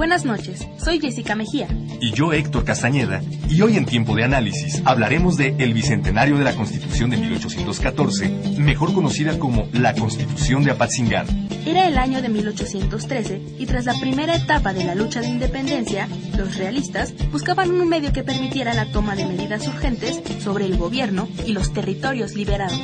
[0.00, 1.68] Buenas noches, soy Jessica Mejía.
[2.00, 6.44] Y yo Héctor Castañeda, y hoy en Tiempo de Análisis hablaremos de el Bicentenario de
[6.44, 11.26] la Constitución de 1814, mejor conocida como la Constitución de Apatzingán.
[11.66, 16.08] Era el año de 1813 y tras la primera etapa de la lucha de independencia,
[16.34, 21.28] los realistas buscaban un medio que permitiera la toma de medidas urgentes sobre el gobierno
[21.46, 22.80] y los territorios liberados.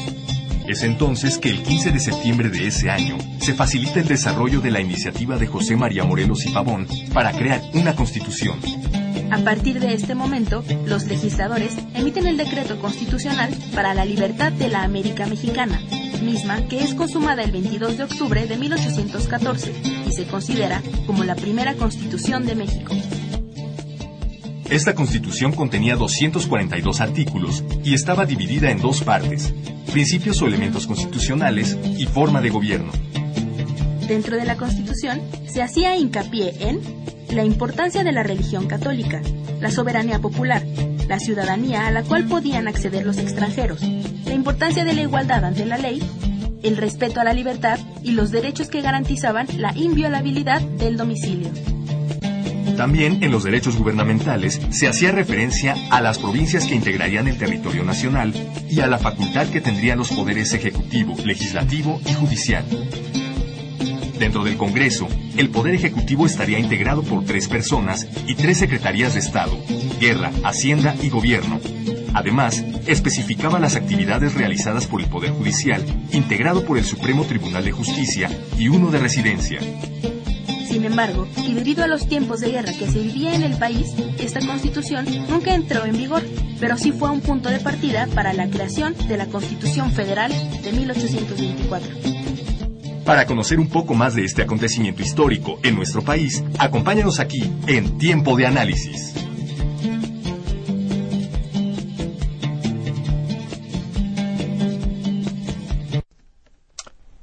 [0.69, 4.73] Es entonces que el 15 de septiembre de ese año se facilita el desarrollo de
[4.73, 8.59] la iniciativa de José María Morelos y Pavón para crear una constitución.
[9.31, 14.69] A partir de este momento, los legisladores emiten el decreto constitucional para la libertad de
[14.69, 15.81] la América Mexicana,
[16.23, 19.73] misma que es consumada el 22 de octubre de 1814
[20.09, 22.95] y se considera como la primera constitución de México.
[24.71, 29.55] Esta constitución contenía 242 artículos y estaba dividida en dos partes,
[29.93, 32.91] principios o elementos constitucionales y forma de gobierno.
[34.09, 36.81] Dentro de la Constitución se hacía hincapié en
[37.31, 39.23] la importancia de la religión católica,
[39.61, 40.65] la soberanía popular,
[41.09, 45.65] la ciudadanía a la cual podían acceder los extranjeros, la importancia de la igualdad ante
[45.65, 46.03] la ley,
[46.65, 51.51] el respeto a la libertad y los derechos que garantizaban la inviolabilidad del domicilio.
[52.77, 57.85] También en los derechos gubernamentales se hacía referencia a las provincias que integrarían el territorio
[57.85, 58.33] nacional
[58.69, 62.65] y a la facultad que tendrían los poderes ejecutivo, legislativo y judicial.
[64.19, 69.21] Dentro del Congreso, el Poder Ejecutivo estaría integrado por tres personas y tres secretarías de
[69.21, 69.57] Estado,
[70.01, 71.61] Guerra, Hacienda y Gobierno.
[72.15, 77.73] Además, especificaba las actividades realizadas por el Poder Judicial, integrado por el Supremo Tribunal de
[77.73, 79.61] Justicia y uno de residencia.
[80.67, 83.95] Sin embargo, y debido a los tiempos de guerra que se vivía en el país,
[84.19, 86.23] esta constitución nunca entró en vigor,
[86.59, 90.33] pero sí fue un punto de partida para la creación de la Constitución Federal
[90.63, 92.17] de 1824.
[93.05, 97.99] Para conocer un poco más de este acontecimiento histórico en nuestro país, acompáñanos aquí en
[97.99, 99.26] Tiempo de Análisis.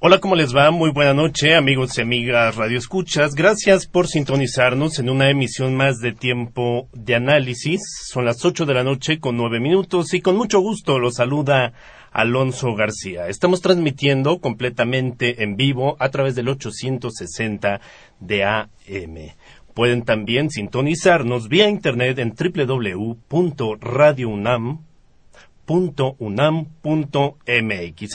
[0.06, 0.70] Hola, ¿cómo les va?
[0.70, 3.36] Muy buena noche, amigos y amigas Radio Escuchas.
[3.36, 7.80] Gracias por sintonizarnos en una emisión más de tiempo de análisis.
[8.10, 11.72] Son las ocho de la noche con nueve minutos y con mucho gusto los saluda
[12.12, 13.30] Alonso García.
[13.30, 17.80] Estamos transmitiendo completamente en vivo a través del 860
[18.20, 18.68] de AM.
[19.74, 24.93] Pueden también sintonizarnos vía internet en www.radiounam.com
[25.66, 26.16] .unam.mx.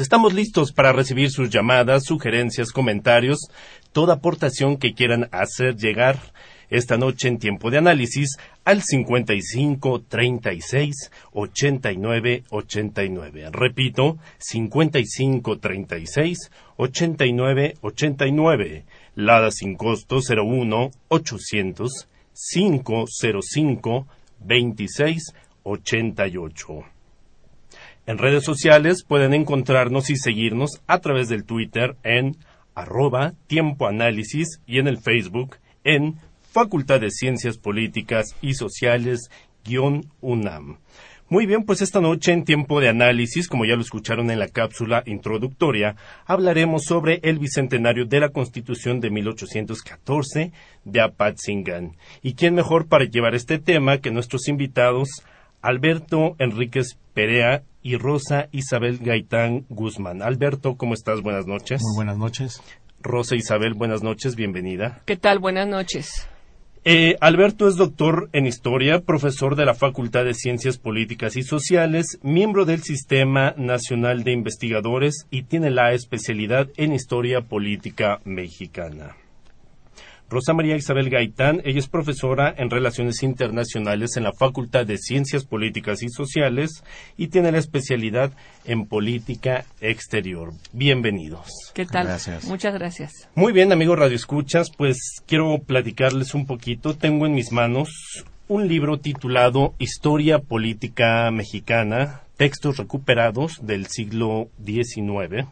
[0.00, 3.48] Estamos listos para recibir sus llamadas, sugerencias, comentarios,
[3.92, 6.18] toda aportación que quieran hacer llegar
[6.70, 13.50] esta noche en tiempo de análisis al 55 36 89 89.
[13.52, 18.84] Repito, 55 36 89 89.
[19.14, 24.06] Lada sin costo 01 800 505
[24.40, 26.97] 26 88.
[28.08, 32.38] En redes sociales pueden encontrarnos y seguirnos a través del Twitter en
[32.74, 33.86] arroba tiempo
[34.66, 39.28] y en el Facebook en Facultad de Ciencias Políticas y Sociales
[40.22, 40.78] UNAM.
[41.28, 44.48] Muy bien, pues esta noche en tiempo de análisis, como ya lo escucharon en la
[44.48, 50.52] cápsula introductoria, hablaremos sobre el bicentenario de la Constitución de 1814
[50.82, 51.98] de Apatzingán.
[52.22, 55.10] ¿Y quién mejor para llevar este tema que nuestros invitados
[55.62, 60.22] Alberto Enríquez Perea y Rosa Isabel Gaitán Guzmán.
[60.22, 61.20] Alberto, ¿cómo estás?
[61.22, 61.80] Buenas noches.
[61.82, 62.62] Muy buenas noches.
[63.00, 65.02] Rosa Isabel, buenas noches, bienvenida.
[65.04, 65.38] ¿Qué tal?
[65.38, 66.28] Buenas noches.
[66.84, 72.18] Eh, Alberto es doctor en historia, profesor de la Facultad de Ciencias Políticas y Sociales,
[72.22, 79.16] miembro del Sistema Nacional de Investigadores y tiene la especialidad en historia política mexicana.
[80.30, 85.46] Rosa María Isabel Gaitán, ella es profesora en Relaciones Internacionales en la Facultad de Ciencias
[85.46, 86.84] Políticas y Sociales
[87.16, 88.32] y tiene la especialidad
[88.66, 90.52] en Política Exterior.
[90.74, 91.48] Bienvenidos.
[91.72, 92.08] ¿Qué tal?
[92.46, 93.28] Muchas gracias.
[93.34, 96.94] Muy bien, amigos Radio Escuchas, pues quiero platicarles un poquito.
[96.94, 97.88] Tengo en mis manos
[98.48, 105.46] un libro titulado Historia Política Mexicana, textos recuperados del siglo XIX.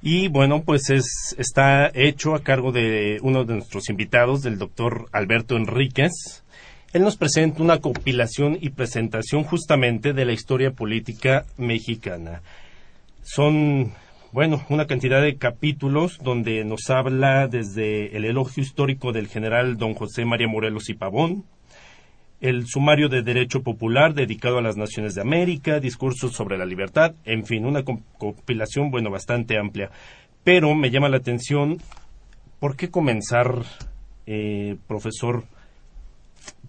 [0.00, 5.08] Y bueno, pues es, está hecho a cargo de uno de nuestros invitados, del doctor
[5.12, 6.44] Alberto Enríquez.
[6.92, 12.42] Él nos presenta una compilación y presentación justamente de la historia política mexicana.
[13.22, 13.92] Son,
[14.32, 19.94] bueno, una cantidad de capítulos donde nos habla desde el elogio histórico del general don
[19.94, 21.44] José María Morelos y Pavón,
[22.40, 27.14] el sumario de Derecho Popular dedicado a las Naciones de América, discursos sobre la libertad,
[27.24, 29.90] en fin, una compilación, bueno, bastante amplia.
[30.44, 31.78] Pero me llama la atención,
[32.60, 33.64] ¿por qué comenzar,
[34.26, 35.44] eh, profesor,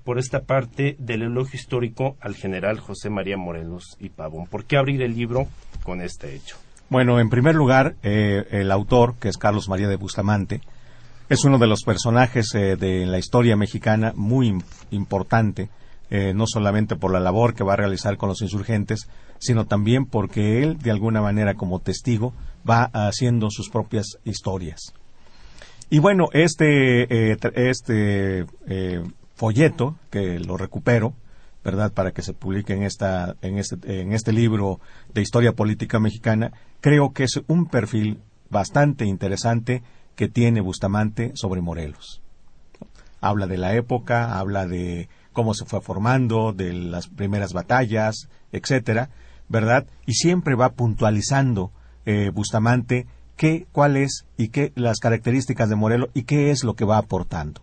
[0.03, 4.47] por esta parte del elogio histórico al general José María Morelos y Pavón?
[4.47, 5.47] ¿Por qué abrir el libro
[5.83, 6.57] con este hecho?
[6.89, 10.61] Bueno, en primer lugar, eh, el autor, que es Carlos María de Bustamante,
[11.29, 15.69] es uno de los personajes eh, de la historia mexicana muy importante,
[16.09, 20.07] eh, no solamente por la labor que va a realizar con los insurgentes, sino también
[20.07, 22.33] porque él, de alguna manera, como testigo,
[22.67, 24.93] va haciendo sus propias historias.
[25.91, 28.45] Y bueno, este, eh, este
[29.35, 31.13] folleto, que lo recupero,
[31.63, 34.79] ¿verdad?, para que se publique en, esta, en, este, en este libro
[35.13, 39.83] de historia política mexicana, creo que es un perfil bastante interesante
[40.19, 42.21] que tiene Bustamante sobre Morelos.
[43.21, 49.11] Habla de la época, habla de cómo se fue formando, de las primeras batallas, etcétera,
[49.47, 49.87] ¿verdad?
[50.05, 51.71] Y siempre va puntualizando
[52.05, 53.07] eh, Bustamante
[53.37, 56.97] qué, cuál es y qué las características de Morelos y qué es lo que va
[56.97, 57.61] aportando.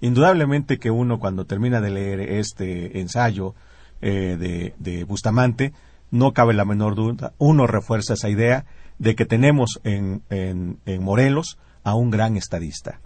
[0.00, 3.54] Indudablemente que uno cuando termina de leer este ensayo
[4.00, 5.74] eh, de, de Bustamante,
[6.10, 8.64] no cabe la menor duda, uno refuerza esa idea
[8.98, 13.00] de que tenemos en, en, en Morelos a un gran estadista.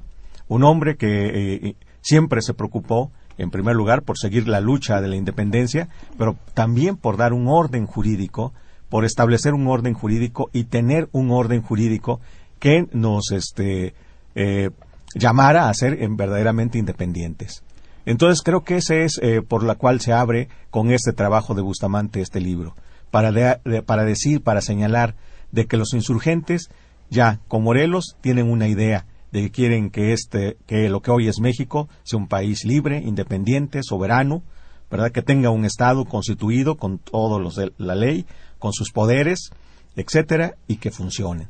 [0.48, 5.08] Un hombre que eh, siempre se preocupó, en primer lugar, por seguir la lucha de
[5.08, 8.54] la independencia, pero también por dar un orden jurídico,
[8.88, 12.20] por establecer un orden jurídico y tener un orden jurídico
[12.58, 13.94] que nos este,
[14.34, 14.70] eh,
[15.14, 17.62] llamara a ser verdaderamente independientes.
[18.06, 21.62] Entonces creo que ese es eh, por la cual se abre con este trabajo de
[21.62, 22.74] Bustamante este libro,
[23.10, 25.14] para, para decir, para señalar
[25.52, 26.70] de que los insurgentes
[27.10, 31.28] ya con Morelos tienen una idea de que quieren que este que lo que hoy
[31.28, 34.42] es México sea un país libre, independiente, soberano,
[34.90, 35.12] ¿verdad?
[35.12, 38.26] Que tenga un estado constituido con todos los de la ley,
[38.58, 39.50] con sus poderes,
[39.96, 41.48] etcétera, y que funcione.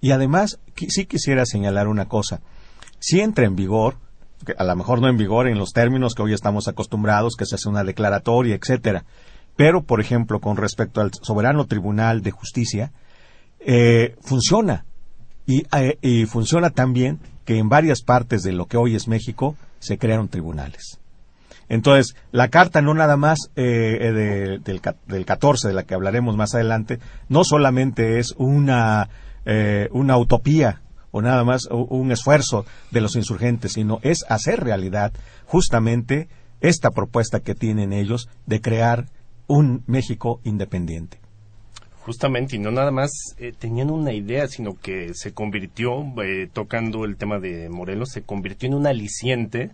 [0.00, 2.40] Y además sí quisiera señalar una cosa.
[3.00, 3.96] Si entra en vigor,
[4.56, 7.56] a lo mejor no en vigor en los términos que hoy estamos acostumbrados, que se
[7.56, 9.04] hace una declaratoria, etcétera,
[9.56, 12.92] pero por ejemplo con respecto al soberano Tribunal de Justicia,
[13.60, 14.84] eh, funciona.
[15.46, 19.98] Eh, y, funciona también que en varias partes de lo que hoy es México se
[19.98, 20.98] crearon tribunales.
[21.70, 26.54] Entonces, la carta no nada más eh, del, del 14, de la que hablaremos más
[26.54, 29.08] adelante, no solamente es una,
[29.92, 35.12] una utopía o nada más un esfuerzo de los insurgentes, sino es hacer realidad
[35.46, 36.28] justamente
[36.60, 39.06] esta propuesta que tienen ellos de crear
[39.46, 41.18] un México independiente
[42.08, 47.04] justamente, y no nada más eh, tenían una idea, sino que se convirtió, eh, tocando
[47.04, 49.72] el tema de Morelos, se convirtió en un aliciente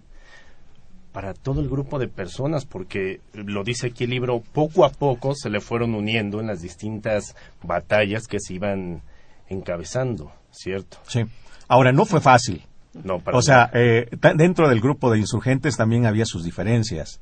[1.13, 5.37] para todo el grupo de personas, porque lo dice aquí el libro, poco a poco
[5.37, 9.03] se le fueron uniendo en las distintas batallas que se iban
[9.49, 10.99] encabezando, ¿cierto?
[11.07, 11.21] Sí.
[11.69, 12.65] Ahora, no fue fácil.
[12.95, 17.21] No, para o sea, eh, dentro del grupo de insurgentes también había sus diferencias.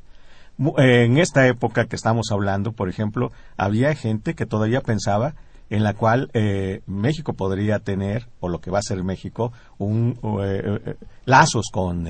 [0.79, 5.35] Eh, en esta época que estamos hablando, por ejemplo, había gente que todavía pensaba
[5.71, 10.19] en la cual eh, México podría tener, o lo que va a ser México, un,
[10.43, 12.07] eh, lazos con,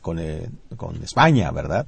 [0.00, 0.18] con,
[0.76, 1.86] con, España, ¿verdad?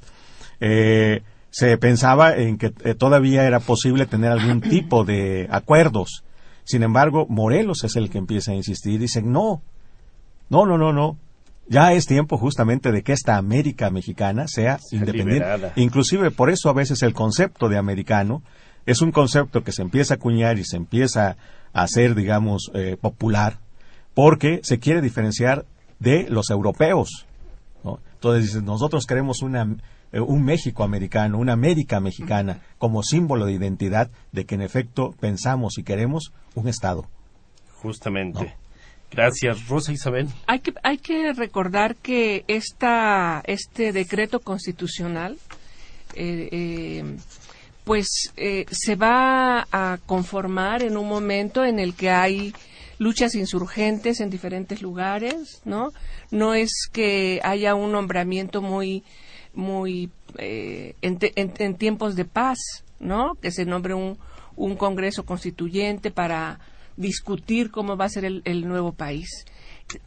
[0.61, 6.25] se pensaba en que todavía era posible tener algún tipo de acuerdos.
[6.65, 9.01] Sin embargo, Morelos es el que empieza a insistir.
[9.01, 9.63] Dicen, no,
[10.51, 11.17] no, no, no, no.
[11.73, 15.73] Ya es tiempo justamente de que esta América mexicana sea, independiente.
[15.77, 18.43] Inclusive por eso a veces el concepto de americano
[18.85, 21.39] es un concepto que se empieza a acuñar y se empieza
[21.73, 23.59] a hacer, digamos, eh, popular,
[24.13, 25.65] porque se quiere diferenciar
[25.99, 27.27] de los europeos.
[28.15, 34.45] Entonces nosotros queremos eh, un México americano, una América mexicana, como símbolo de identidad de
[34.45, 37.07] que en efecto pensamos y queremos un Estado.
[37.81, 38.62] Justamente.
[39.13, 40.29] Gracias, Rosa Isabel.
[40.47, 40.61] Hay
[40.99, 45.39] que, recordar que esta, este decreto constitucional,
[46.15, 47.17] eh, eh,
[47.85, 52.55] pues eh, se va a conformar en un momento en el que hay
[52.99, 55.93] luchas insurgentes en diferentes lugares, ¿no?
[56.31, 59.03] No es que haya un nombramiento muy
[59.55, 62.59] muy eh, en, en, tiempos de paz,
[63.01, 63.35] ¿no?
[63.35, 64.19] Que se nombre un,
[64.57, 66.61] un Congreso constituyente para
[66.97, 69.45] discutir cómo va a ser el, el nuevo país.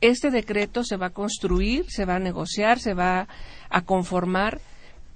[0.02, 3.28] Este decreto se va a construir, se va a negociar, se va
[3.70, 4.60] a conformar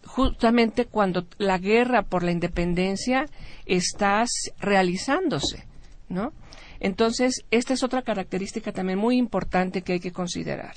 [0.05, 3.25] justamente cuando la guerra por la independencia
[3.65, 4.25] está
[4.59, 5.65] realizándose,
[6.09, 6.33] ¿no?
[6.79, 10.75] Entonces, esta es otra característica también muy importante que hay que considerar.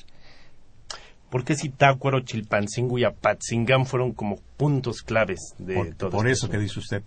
[1.30, 6.46] ¿Por qué Zitácuaro, Chilpancingo y Apatzingán fueron como puntos claves de por, todo Por esto?
[6.46, 7.02] eso que dice usted,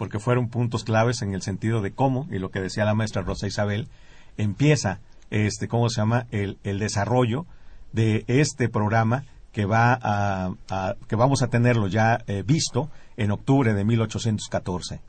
[0.00, 3.20] porque fueron puntos claves en el sentido de cómo, y lo que decía la maestra
[3.20, 3.86] Rosa Isabel,
[4.38, 7.44] empieza, este, ¿cómo se llama?, el, el desarrollo
[7.92, 12.88] de este programa que va a, a que vamos a tenerlo ya eh, visto
[13.18, 15.02] en octubre de 1814,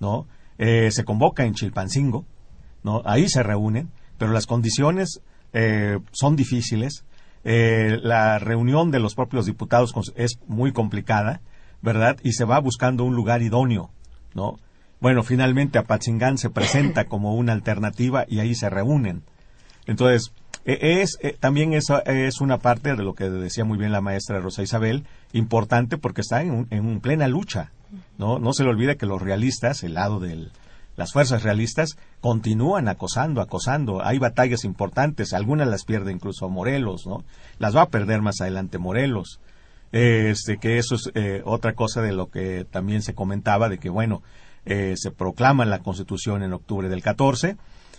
[0.00, 0.26] ¿no?
[0.58, 2.24] Eh, se convoca en Chilpancingo,
[2.82, 3.00] ¿no?
[3.04, 5.20] Ahí se reúnen, pero las condiciones
[5.52, 7.04] eh, son difíciles.
[7.44, 11.42] Eh, la reunión de los propios diputados es muy complicada,
[11.80, 12.16] ¿verdad?
[12.24, 13.92] Y se va buscando un lugar idóneo,
[14.34, 14.58] ¿no?
[15.00, 19.22] Bueno, finalmente Apatzingán se presenta como una alternativa y ahí se reúnen.
[19.86, 20.32] Entonces,
[20.64, 24.00] e, es eh, también eso es una parte de lo que decía muy bien la
[24.00, 27.72] maestra Rosa Isabel, importante porque está en, en plena lucha,
[28.18, 28.38] ¿no?
[28.38, 30.48] No se le olvide que los realistas, el lado de
[30.96, 34.04] las fuerzas realistas, continúan acosando, acosando.
[34.04, 37.24] Hay batallas importantes, algunas las pierde incluso Morelos, ¿no?
[37.58, 39.40] Las va a perder más adelante Morelos.
[39.92, 43.90] Este, que eso es eh, otra cosa de lo que también se comentaba, de que,
[43.90, 44.22] bueno,
[44.64, 47.56] eh, se proclama la Constitución en octubre del 14,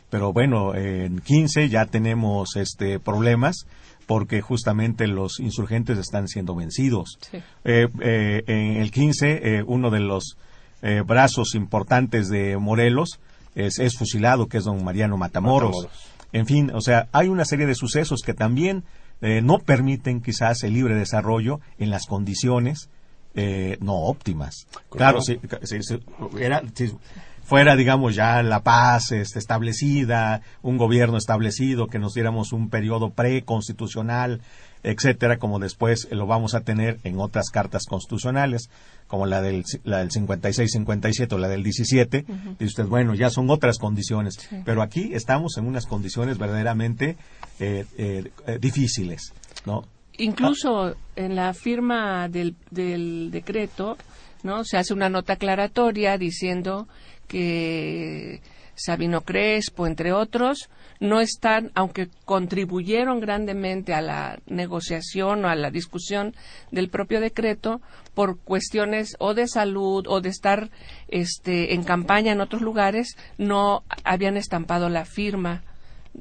[0.09, 3.65] pero bueno, en 15 ya tenemos este problemas
[4.05, 7.17] porque justamente los insurgentes están siendo vencidos.
[7.21, 7.37] Sí.
[7.63, 10.37] Eh, eh, en el 15, eh, uno de los
[10.81, 13.19] eh, brazos importantes de Morelos
[13.55, 15.75] es, es, fusilado, que es don Mariano Matamoros.
[15.75, 16.09] Matamoros.
[16.31, 18.83] En fin, o sea, hay una serie de sucesos que también
[19.23, 22.89] eh, no permiten quizás el libre desarrollo en las condiciones
[23.35, 24.67] eh, no óptimas.
[24.91, 25.99] Claro, si, si, si,
[26.39, 26.93] era, si
[27.41, 33.11] fuera, digamos, ya la paz este, establecida, un gobierno establecido, que nos diéramos un periodo
[33.11, 34.41] preconstitucional,
[34.83, 38.69] etcétera, como después lo vamos a tener en otras cartas constitucionales,
[39.07, 42.49] como la del, la del 56-57 o la del 17, uh -huh.
[42.57, 44.57] dice usted, bueno, ya son otras condiciones, sí.
[44.65, 47.17] pero aquí estamos en unas condiciones verdaderamente
[47.59, 49.33] eh, eh, difíciles,
[49.65, 49.85] ¿no?
[50.17, 50.93] Incluso ah.
[51.15, 53.97] en la firma del, del decreto,
[54.43, 54.63] ¿no?
[54.63, 56.87] Se hace una nota aclaratoria diciendo
[57.27, 58.41] que
[58.75, 65.69] Sabino Crespo, entre otros, no están, aunque contribuyeron grandemente a la negociación o a la
[65.69, 66.33] discusión
[66.71, 67.81] del propio decreto,
[68.13, 70.69] por cuestiones o de salud o de estar
[71.07, 75.63] este, en campaña en otros lugares, no habían estampado la firma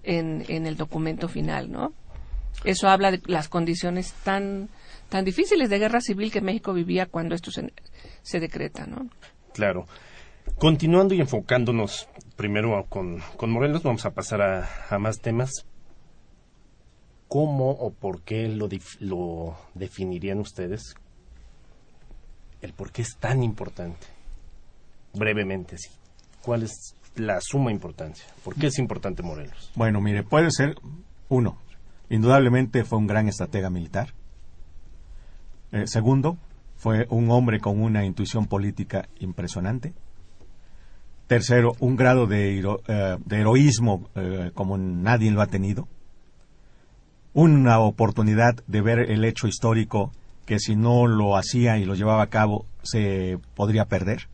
[0.03, 1.93] en, el documento final, ¿no?
[2.65, 4.69] Eso habla de las condiciones tan,
[5.09, 7.73] tan difíciles de guerra civil que México vivía cuando esto se,
[8.23, 9.09] se decreta, ¿no?
[9.53, 9.87] Claro.
[10.59, 15.67] Continuando y enfocándonos primero con, con Morelos, vamos a pasar a, a, más temas.
[17.29, 18.69] ¿Cómo o por qué lo,
[19.01, 20.95] lo definirían ustedes?
[22.61, 24.07] El por qué es tan importante.
[25.15, 25.91] Brevemente, sí.
[26.43, 28.25] ¿Cuál es la suma importancia?
[28.45, 29.73] ¿Por qué es importante Morelos?
[29.75, 30.77] Bueno, mire, puede ser
[31.29, 31.59] uno.
[32.09, 34.15] Indudablemente fue un gran estratega militar.
[35.73, 36.37] Eh, segundo,
[36.77, 39.95] fue un hombre con una intuición política impresionante.
[41.33, 45.89] Tercero, un grado de, hero, eh, de heroísmo eh, como nadie lo ha tenido.
[47.33, 50.13] Una oportunidad de ver el hecho histórico
[50.45, 54.29] que si no lo hacía y lo llevaba a cabo se podría perder.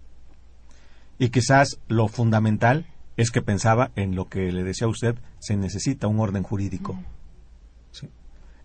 [1.20, 2.84] Y quizás lo fundamental
[3.16, 6.98] es que pensaba en lo que le decía a usted, se necesita un orden jurídico.
[7.92, 8.08] ¿sí?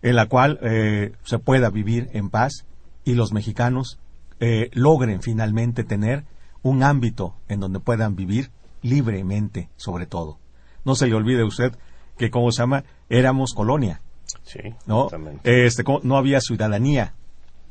[0.02, 2.66] en la cual eh, se pueda vivir en paz
[3.04, 4.00] y los mexicanos
[4.40, 6.24] eh, logren finalmente tener
[6.64, 8.50] un ámbito en donde puedan vivir
[8.82, 10.38] libremente, sobre todo.
[10.84, 11.76] No se le olvide a usted
[12.18, 14.00] que, como se llama, éramos colonia.
[14.42, 15.08] Sí, ¿no?
[15.44, 17.14] Este, no había ciudadanía.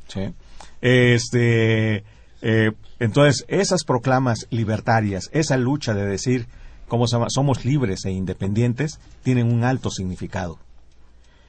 [0.08, 0.32] ¿sí?
[0.80, 2.04] Este,
[2.40, 6.46] eh, entonces, esas proclamas libertarias, esa lucha de decir,
[6.88, 7.30] ¿cómo se llama?
[7.30, 10.58] Somos libres e independientes, tienen un alto significado.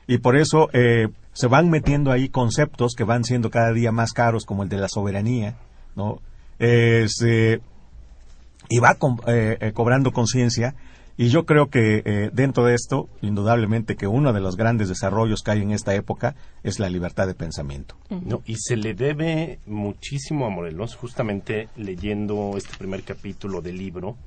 [0.08, 4.14] Y por eso eh, se van metiendo ahí conceptos que van siendo cada día más
[4.14, 5.58] caros, como el de la soberanía,
[5.96, 6.22] ¿no?
[6.60, 7.62] Este,
[8.70, 10.76] y va co eh, cobrando conciencia.
[11.18, 15.44] Y yo creo que eh, dentro de esto, indudablemente que uno de los grandes desarrollos
[15.44, 17.96] que hay en esta época es la libertad de pensamiento.
[18.10, 24.18] No, y se le debe muchísimo a Morelos, justamente leyendo este primer capítulo del libro,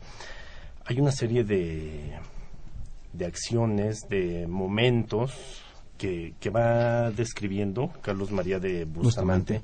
[0.86, 2.14] hay una serie de,
[3.12, 5.62] de acciones, de momentos
[5.98, 9.60] que, que va describiendo Carlos María de Bustamante,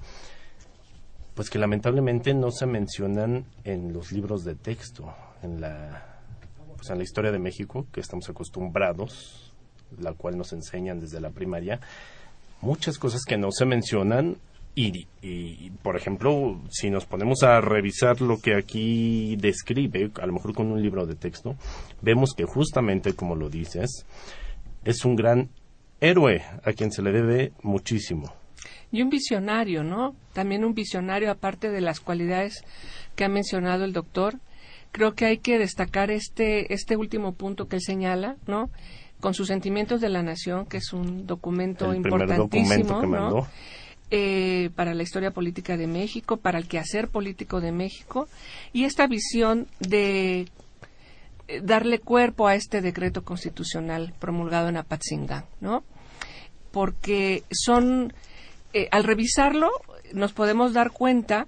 [1.34, 5.12] pues que lamentablemente no se mencionan en los libros de texto,
[5.42, 6.20] en la,
[6.76, 9.52] pues en la historia de México, que estamos acostumbrados,
[9.98, 11.80] la cual nos enseñan desde la primaria,
[12.60, 14.36] muchas cosas que no se mencionan
[14.76, 20.32] y, y, por ejemplo, si nos ponemos a revisar lo que aquí describe, a lo
[20.32, 21.54] mejor con un libro de texto,
[22.02, 24.04] vemos que justamente, como lo dices,
[24.84, 25.48] es un gran
[26.00, 28.32] héroe a quien se le debe muchísimo.
[28.94, 30.14] Y un visionario, ¿no?
[30.32, 32.64] También un visionario, aparte de las cualidades
[33.16, 34.38] que ha mencionado el doctor.
[34.92, 38.70] Creo que hay que destacar este, este último punto que él señala, ¿no?
[39.18, 43.36] Con sus sentimientos de la nación, que es un documento el importantísimo, documento que mandó.
[43.36, 43.46] ¿no?
[44.10, 48.28] Eh, para la historia política de México, para el quehacer político de México,
[48.72, 50.46] y esta visión de
[51.62, 55.82] darle cuerpo a este decreto constitucional promulgado en Apatzingán, ¿no?
[56.70, 58.12] Porque son,
[58.74, 59.70] eh, al revisarlo,
[60.12, 61.46] nos podemos dar cuenta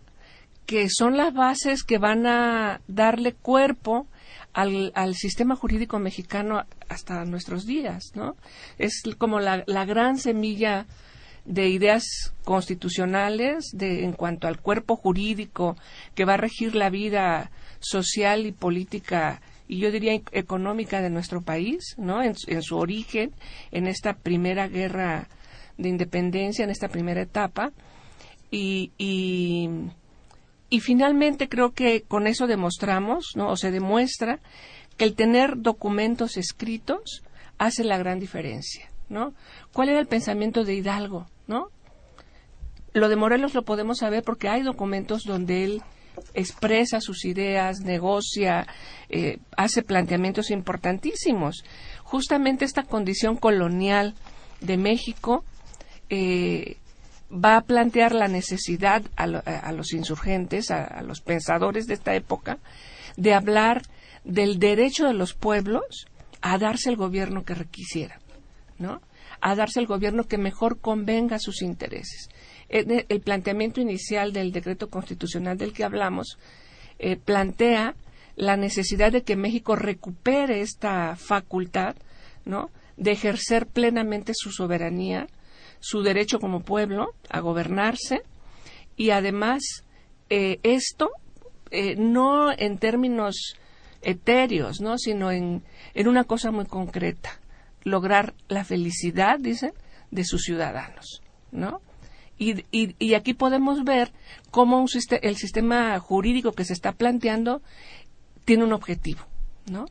[0.65, 4.07] que son las bases que van a darle cuerpo
[4.53, 8.37] al, sistema jurídico mexicano hasta nuestros días, ¿no?
[8.79, 10.87] Es como la, la gran semilla
[11.45, 15.77] de ideas constitucionales de, en cuanto al cuerpo jurídico
[16.15, 21.43] que va a regir la vida social y política y yo diría económica de nuestro
[21.43, 22.23] país, ¿no?
[22.23, 23.35] En, en su origen,
[23.73, 25.29] en esta primera guerra
[25.79, 27.73] de independencia, en esta primera etapa.
[28.51, 33.51] Y, y, finalmente creo que con eso demostramos, ¿no?
[33.51, 34.41] O se demuestra
[34.97, 37.23] que el tener documentos escritos
[37.59, 39.35] hace la gran diferencia, ¿no?
[39.73, 41.27] ¿Cuál era el pensamiento de Hidalgo?
[41.47, 41.71] ¿no?
[42.93, 45.83] Lo de Morelos lo podemos saber porque hay documentos donde él
[46.33, 48.67] expresa sus ideas, negocia,
[49.11, 51.63] eh, hace planteamientos importantísimos.
[52.05, 54.15] Justamente esta condición colonial
[54.61, 55.45] de México
[56.11, 56.77] eh,
[57.33, 59.27] va a plantear la necesidad a,
[59.73, 62.59] los insurgentes, a, los pensadores de esta época,
[63.17, 63.83] de hablar
[64.25, 66.07] del derecho de los pueblos
[66.41, 68.21] a darse el gobierno que requisieran,
[68.79, 69.01] ¿no?
[69.41, 72.29] a darse el gobierno que mejor convenga a sus intereses.
[72.69, 76.39] Eh, el planteamiento inicial del decreto constitucional del que hablamos
[76.99, 77.95] eh, plantea
[78.37, 81.97] la necesidad de que México recupere esta facultad,
[82.45, 82.71] ¿no?
[82.97, 85.27] de ejercer plenamente su soberanía,
[85.89, 88.23] su derecho como pueblo a gobernarse
[88.97, 89.85] y además
[90.31, 91.11] eh, esto
[91.97, 93.57] no en términos
[94.03, 94.99] etéreos, ¿no?
[94.99, 95.63] sino en,
[95.95, 97.41] en una cosa muy concreta,
[97.83, 99.73] lograr la felicidad, dicen,
[100.11, 101.23] de sus ciudadanos,
[101.53, 101.81] ¿no?
[102.39, 104.13] Y, y, aquí podemos ver
[104.51, 104.89] cómo un
[105.23, 107.63] el sistema jurídico que se está planteando
[108.45, 109.23] tiene un objetivo,
[109.71, 109.87] ¿no?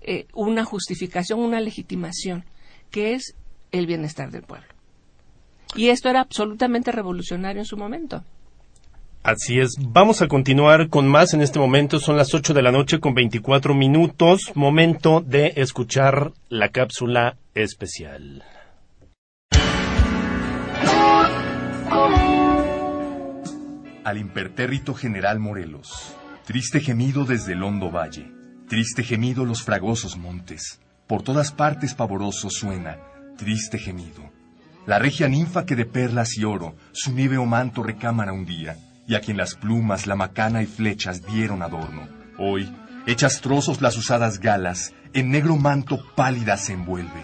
[0.00, 2.44] Eh, una justificación, una legitimación,
[2.92, 3.34] que es
[3.72, 4.77] el bienestar del pueblo.
[5.74, 8.22] Y esto era absolutamente revolucionario en su momento.
[9.22, 9.76] Así es.
[9.78, 12.00] Vamos a continuar con más en este momento.
[12.00, 14.52] Son las 8 de la noche con 24 minutos.
[14.54, 18.42] Momento de escuchar la cápsula especial.
[24.04, 26.14] Al impertérrito general Morelos.
[26.46, 28.32] Triste gemido desde el hondo valle.
[28.68, 30.80] Triste gemido los fragosos montes.
[31.06, 32.98] Por todas partes pavoroso suena.
[33.36, 34.37] Triste gemido.
[34.88, 38.78] La regia ninfa que de perlas y oro su nieve o manto recámara un día
[39.06, 42.08] y a quien las plumas, la macana y flechas dieron adorno.
[42.38, 42.74] Hoy,
[43.06, 47.20] hechas trozos las usadas galas, en negro manto pálida se envuelve.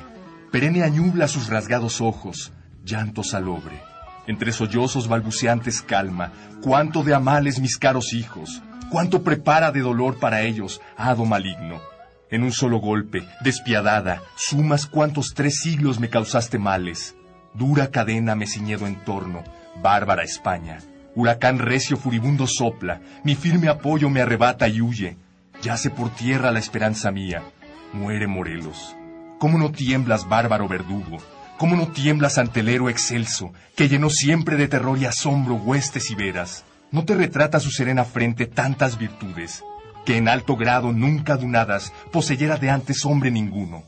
[0.53, 2.53] Perenne añubla sus rasgados ojos,
[2.85, 3.81] llanto salobre.
[4.27, 10.43] Entre sollozos balbuceantes calma, cuánto de amales mis caros hijos, cuánto prepara de dolor para
[10.43, 11.81] ellos, hado maligno.
[12.31, 17.17] En un solo golpe, despiadada, sumas cuántos tres siglos me causaste males.
[17.55, 19.45] Dura cadena me ciñedo en torno,
[19.81, 20.81] bárbara España.
[21.15, 25.17] Huracán recio furibundo sopla, mi firme apoyo me arrebata y huye.
[25.63, 27.43] Yace por tierra la esperanza mía.
[27.93, 28.97] Muere Morelos.
[29.39, 31.19] ¿Cómo no tiemblas, bárbaro verdugo?
[31.57, 36.11] ¿Cómo no tiemblas ante el héroe excelso, que llenó siempre de terror y asombro huestes
[36.11, 36.65] y veras?
[36.91, 39.63] ¿No te retrata su serena frente tantas virtudes,
[40.05, 43.85] que en alto grado nunca dunadas poseyera de antes hombre ninguno?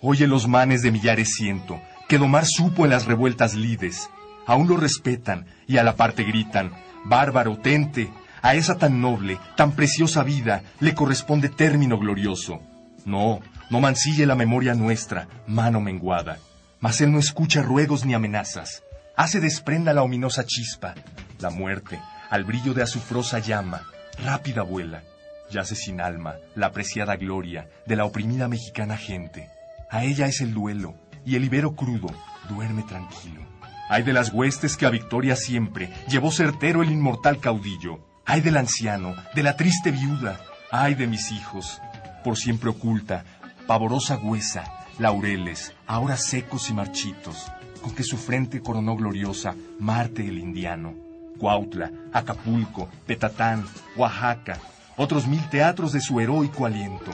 [0.00, 4.10] Oye los manes de millares siento, que domar supo en las revueltas lides,
[4.46, 6.72] aún lo respetan y a la parte gritan,
[7.04, 8.10] bárbaro, tente,
[8.42, 12.60] a esa tan noble, tan preciosa vida le corresponde término glorioso.
[13.06, 13.40] No,
[13.70, 16.38] no mancille la memoria nuestra, mano menguada.
[16.80, 18.82] Mas él no escucha ruegos ni amenazas.
[19.16, 20.94] Hace desprenda la ominosa chispa.
[21.38, 23.82] La muerte, al brillo de azufrosa llama,
[24.22, 25.02] rápida vuela.
[25.50, 29.48] Yace sin alma la apreciada gloria de la oprimida mexicana gente.
[29.90, 32.08] A ella es el duelo, y el ibero crudo,
[32.48, 33.42] duerme tranquilo.
[33.88, 37.98] Ay de las huestes que a victoria siempre llevó certero el inmortal caudillo.
[38.24, 40.40] Ay del anciano, de la triste viuda.
[40.70, 41.80] Ay de mis hijos,
[42.24, 43.24] por siempre oculta,
[43.66, 44.64] pavorosa huesa,
[44.98, 50.94] laureles, ahora secos y marchitos, con que su frente coronó gloriosa Marte el indiano.
[51.38, 53.64] Cuautla, Acapulco, Petatán,
[53.96, 54.58] Oaxaca,
[54.96, 57.10] otros mil teatros de su heroico aliento.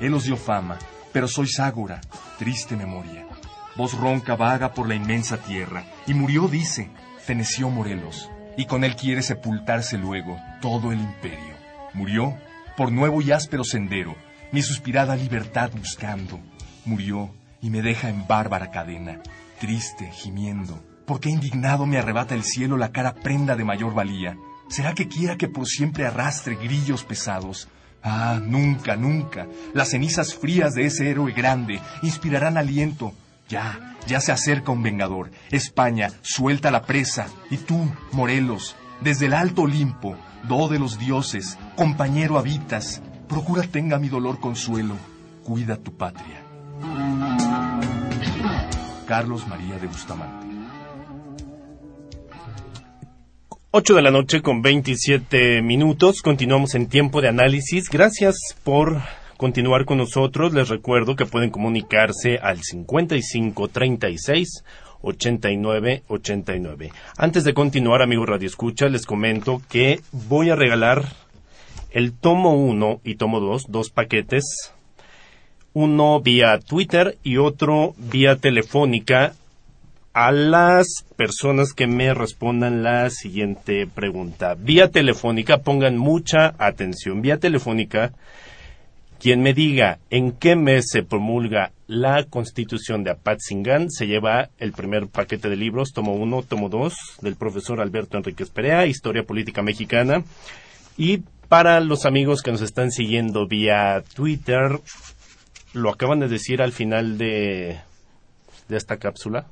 [0.00, 0.78] Él os dio fama,
[1.12, 2.00] pero sois ágora,
[2.38, 3.26] triste memoria.
[3.76, 8.94] Voz ronca vaga por la inmensa tierra, y murió, dice, feneció Morelos, y con él
[8.94, 11.54] quiere sepultarse luego todo el imperio.
[11.92, 12.36] Murió
[12.76, 14.14] por nuevo y áspero sendero,
[14.52, 16.40] mi suspirada libertad buscando.
[16.84, 19.20] Murió y me deja en bárbara cadena,
[19.58, 24.36] triste, gimiendo, porque indignado me arrebata el cielo la cara prenda de mayor valía.
[24.68, 27.68] ¿Será que quiera que por siempre arrastre grillos pesados?
[28.02, 29.46] Ah, nunca, nunca.
[29.72, 33.14] Las cenizas frías de ese héroe grande inspirarán aliento
[33.48, 35.30] ya, ya se acerca un vengador.
[35.50, 37.26] España, suelta la presa.
[37.50, 40.16] Y tú, Morelos, desde el alto Olimpo,
[40.48, 43.02] do de los dioses, compañero habitas.
[43.28, 44.96] Procura tenga mi dolor consuelo.
[45.44, 46.42] Cuida tu patria.
[49.06, 50.54] Carlos María de Bustamante.
[53.76, 56.22] 8 de la noche con 27 minutos.
[56.22, 57.90] Continuamos en tiempo de análisis.
[57.90, 59.02] Gracias por
[59.36, 64.64] continuar con nosotros, les recuerdo que pueden comunicarse al 55 36
[65.02, 66.90] 89 89.
[67.16, 71.04] Antes de continuar, amigos Radio Escucha, les comento que voy a regalar
[71.90, 74.72] el tomo 1 y tomo 2, dos paquetes,
[75.72, 79.34] uno vía Twitter y otro vía telefónica
[80.14, 84.54] a las personas que me respondan la siguiente pregunta.
[84.54, 87.20] Vía telefónica, pongan mucha atención.
[87.20, 88.12] Vía telefónica,
[89.24, 94.72] quien me diga en qué mes se promulga la Constitución de Apatzingán se lleva el
[94.72, 99.62] primer paquete de libros, tomo uno, tomo dos, del profesor Alberto Enríquez Perea, Historia Política
[99.62, 100.24] Mexicana.
[100.98, 104.78] Y para los amigos que nos están siguiendo vía Twitter,
[105.72, 107.80] lo acaban de decir al final de,
[108.68, 109.46] de esta cápsula.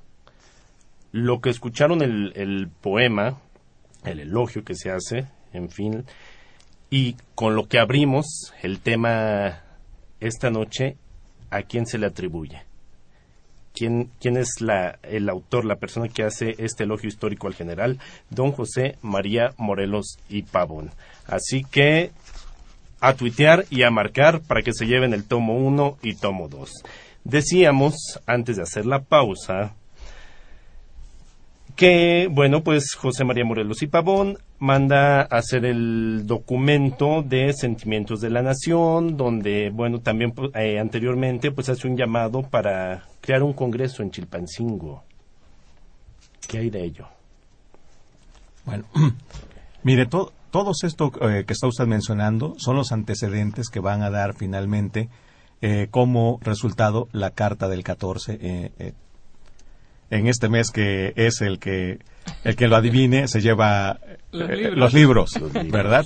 [1.13, 3.39] Lo que escucharon el, el poema,
[4.05, 6.05] el elogio que se hace, en fin,
[6.91, 9.62] y con lo que abrimos el tema
[10.23, 10.97] esta noche,
[11.51, 12.63] ¿a quién se le atribuye?
[13.75, 17.99] ¿Quién, quién es la, el autor, la persona que hace este elogio histórico al general?
[18.31, 20.91] Don José María Morelos y Pavón.
[21.27, 22.11] Así que
[23.01, 26.71] a tuitear y a marcar para que se lleven el tomo 1 y tomo 2.
[27.25, 29.75] Decíamos, antes de hacer la pausa,
[31.77, 38.21] que, bueno, pues José María Morelos y Pavón manda a hacer el documento de Sentimientos
[38.21, 43.53] de la Nación, donde, bueno, también eh, anteriormente, pues hace un llamado para crear un
[43.53, 45.05] congreso en Chilpancingo.
[46.49, 47.09] ¿Qué hay de ello?
[48.65, 48.85] Bueno,
[49.83, 54.11] mire, todo todos esto eh, que está usted mencionando son los antecedentes que van a
[54.11, 55.09] dar finalmente
[55.63, 58.93] eh, como resultado la carta del 14 eh,
[60.13, 61.99] en este mes que es el que
[62.45, 63.99] el que lo adivine se lleva
[64.31, 65.33] los libros,
[65.71, 66.05] ¿verdad?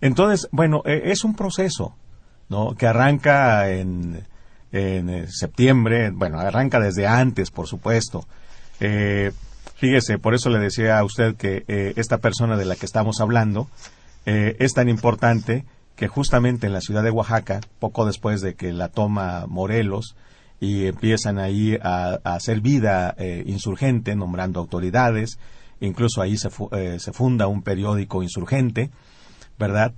[0.00, 1.94] entonces, bueno, es un proceso,
[2.48, 2.74] ¿no?
[2.74, 4.24] Que arranca en,
[4.72, 8.26] en septiembre, bueno, arranca desde antes, por supuesto.
[9.76, 13.20] Fíjese, por eso le decía a usted que eh, esta persona de la que estamos
[13.20, 13.68] hablando
[14.24, 15.64] eh, es tan importante
[15.96, 20.16] que justamente en la ciudad de Oaxaca, poco después de que la toma Morelos
[20.64, 25.38] y empiezan ahí a, hacer vida eh, insurgente, nombrando autoridades,
[25.80, 26.50] incluso ahí se,
[26.98, 28.90] se funda un periódico insurgente,
[29.58, 29.92] ¿verdad?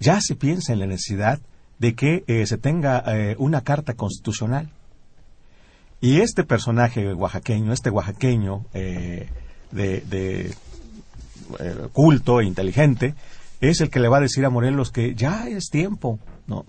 [0.00, 1.40] Ya se piensa en la necesidad
[1.78, 3.04] de que se tenga
[3.38, 4.70] una carta constitucional
[6.00, 9.28] y este personaje oaxaqueño, este oaxaqueño eh,
[9.70, 10.54] de, de
[11.58, 13.14] eh, culto e inteligente,
[13.60, 16.64] es el que le va a decir a Morelos que ya es tiempo, ¿no?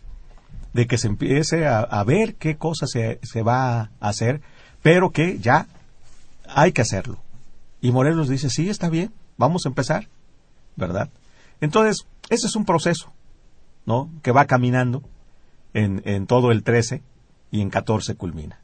[0.73, 4.41] De que se empiece a, ver qué cosas se, se, va a hacer,
[4.81, 5.67] pero que ya
[6.47, 7.17] hay que hacerlo.
[7.81, 10.07] Y Morelos dice, sí, está bien, vamos a empezar,
[10.77, 11.10] ¿verdad?
[11.60, 13.12] Entonces, ese es un proceso,
[13.86, 14.10] ¿no?
[14.21, 15.03] Que va caminando
[15.73, 17.01] en, en todo el 13
[17.51, 18.62] y en 14 culmina.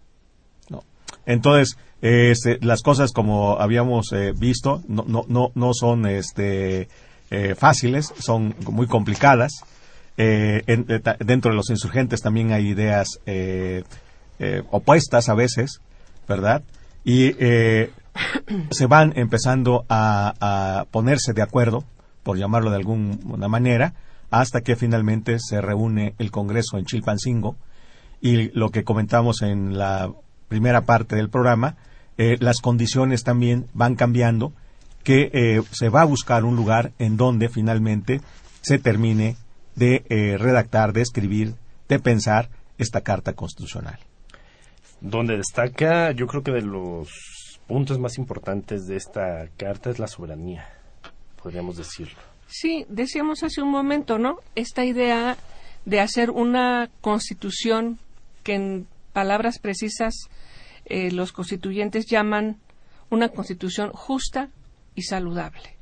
[1.27, 6.87] Entonces, este, las cosas como habíamos eh, visto no, no, no, no son este,
[7.29, 9.51] eh, fáciles, son muy complicadas.
[10.17, 10.63] Eh,
[11.19, 13.19] dentro de los insurgentes también hay ideas
[14.71, 15.81] opuestas a veces,
[16.27, 16.63] ¿verdad?
[17.05, 17.33] Y
[18.71, 21.83] se van empezando a, a, ponerse de acuerdo,
[22.23, 23.93] por llamarlo de alguna manera,
[24.29, 27.55] hasta que finalmente se reúne el Congreso en Chilpancingo
[28.21, 30.11] y lo que comentamos en la
[30.47, 31.75] primera parte del programa,
[32.17, 34.53] eh, las condiciones también van cambiando,
[35.03, 38.21] que eh, se va a buscar un lugar en donde finalmente
[38.61, 39.37] se termine
[39.77, 41.53] de eh, redactar, de escribir,
[41.87, 43.99] de pensar esta Carta Constitucional.
[44.99, 47.09] Donde destaca, yo creo que de los
[47.67, 50.67] puntos más importantes de esta carta es la soberanía,
[51.41, 52.17] podríamos decirlo.
[52.47, 54.39] Sí, decíamos hace un momento, ¿no?
[54.55, 55.37] Esta idea
[55.85, 57.99] de hacer una constitución
[58.43, 60.15] que en palabras precisas
[60.85, 62.57] eh, los constituyentes llaman
[63.09, 64.49] una constitución justa
[64.95, 65.75] y saludable,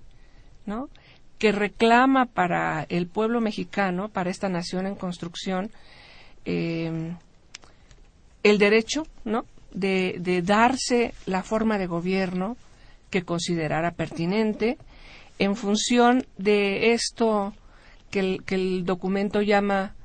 [0.66, 0.90] ¿no?
[1.38, 5.72] Que reclama para el pueblo mexicano, para esta nación en construcción,
[6.46, 7.14] eh,
[8.44, 9.46] el derecho, ¿no?
[9.72, 12.56] De, darse la forma de gobierno
[13.10, 14.78] que considerara pertinente
[15.40, 17.54] en función de esto
[18.12, 19.96] que el, que el documento llama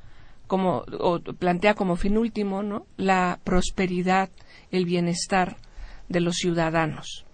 [0.47, 2.87] como o plantea como fin último, ¿no?
[2.97, 4.31] La prosperidad,
[4.73, 5.57] el bienestar
[6.09, 7.25] de los ciudadanos.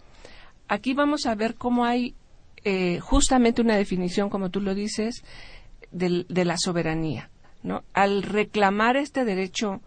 [0.69, 2.15] Aquí vamos a ver cómo hay
[2.69, 5.23] eh, justamente una definición, como tú lo dices,
[5.93, 7.31] de, de la soberanía.
[7.63, 7.85] ¿no?
[7.95, 9.81] Al reclamar este derecho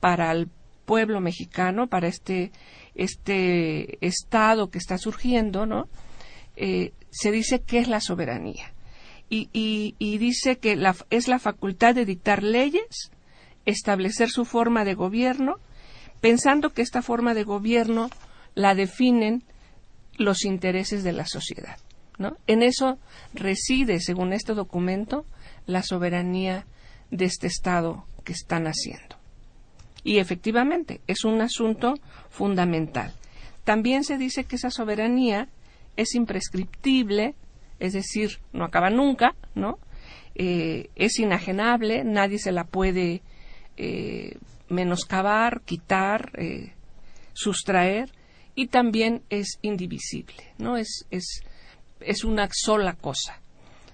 [0.00, 0.48] para el
[0.86, 2.50] pueblo mexicano, para este,
[2.94, 5.88] este Estado que está surgiendo, ¿no?
[6.56, 8.72] Eh, se dice que es la soberanía.
[9.28, 13.10] Y, y, dice que la, es la facultad de dictar leyes,
[13.66, 15.56] establecer su forma de gobierno,
[16.22, 18.08] pensando que esta forma de gobierno
[18.54, 19.42] la definen
[20.16, 21.76] los intereses de la sociedad.
[22.46, 22.98] En eso
[23.34, 25.26] reside, según este documento,
[25.66, 26.66] la soberanía
[27.10, 29.16] de este Estado que están haciendo.
[30.04, 31.94] Y efectivamente, es un asunto
[32.30, 33.12] fundamental.
[33.64, 35.48] También se dice que esa soberanía
[35.96, 37.34] es imprescriptible,
[37.78, 39.78] es decir, no acaba nunca, ¿no?
[40.34, 43.22] Eh, es inajenable, nadie se la puede
[43.76, 44.36] eh,
[44.68, 46.72] menoscabar, quitar, eh,
[47.34, 48.10] sustraer,
[48.54, 50.76] y también es indivisible, ¿no?
[50.76, 51.42] Es, es,
[52.06, 53.40] es una sola cosa.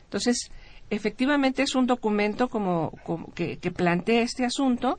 [0.05, 0.51] Entonces,
[0.91, 4.99] efectivamente es un documento como, como que, que, plantea este asunto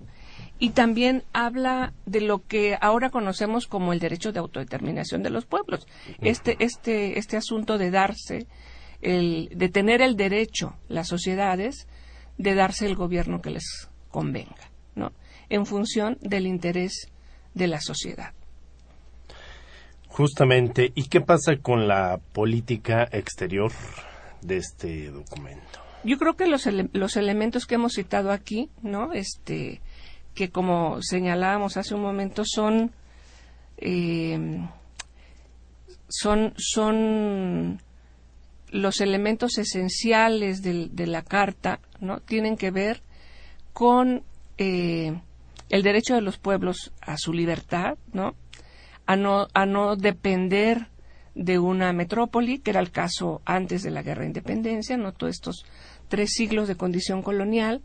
[0.59, 5.45] y también habla de lo que ahora conocemos como el derecho de autodeterminación de los
[5.45, 5.87] pueblos.
[6.21, 8.45] Este, este, este asunto de darse,
[9.01, 11.87] el, de tener el derecho, las sociedades,
[12.37, 15.11] de darse el gobierno que les convenga, ¿no?
[15.49, 17.07] En función del interés
[17.53, 18.33] de la sociedad.
[20.09, 23.71] Justamente, ¿y qué pasa con la política exterior
[24.41, 25.79] de este documento?
[26.03, 29.13] Yo creo que los, los elementos que hemos citado aquí, ¿no?
[29.13, 29.81] Este,
[30.33, 32.91] que como señalábamos hace un momento son
[33.77, 34.65] eh,
[36.07, 37.81] son son
[38.71, 43.01] los elementos esenciales de, de, la carta no tienen que ver
[43.73, 44.23] con
[44.57, 45.19] eh,
[45.69, 48.35] el derecho de los pueblos a su libertad no
[49.09, 50.87] a no a no depender
[51.33, 55.33] de una metrópoli que era el caso antes de la guerra de independencia no todos
[55.33, 55.65] estos
[56.09, 57.81] tres siglos de condición colonial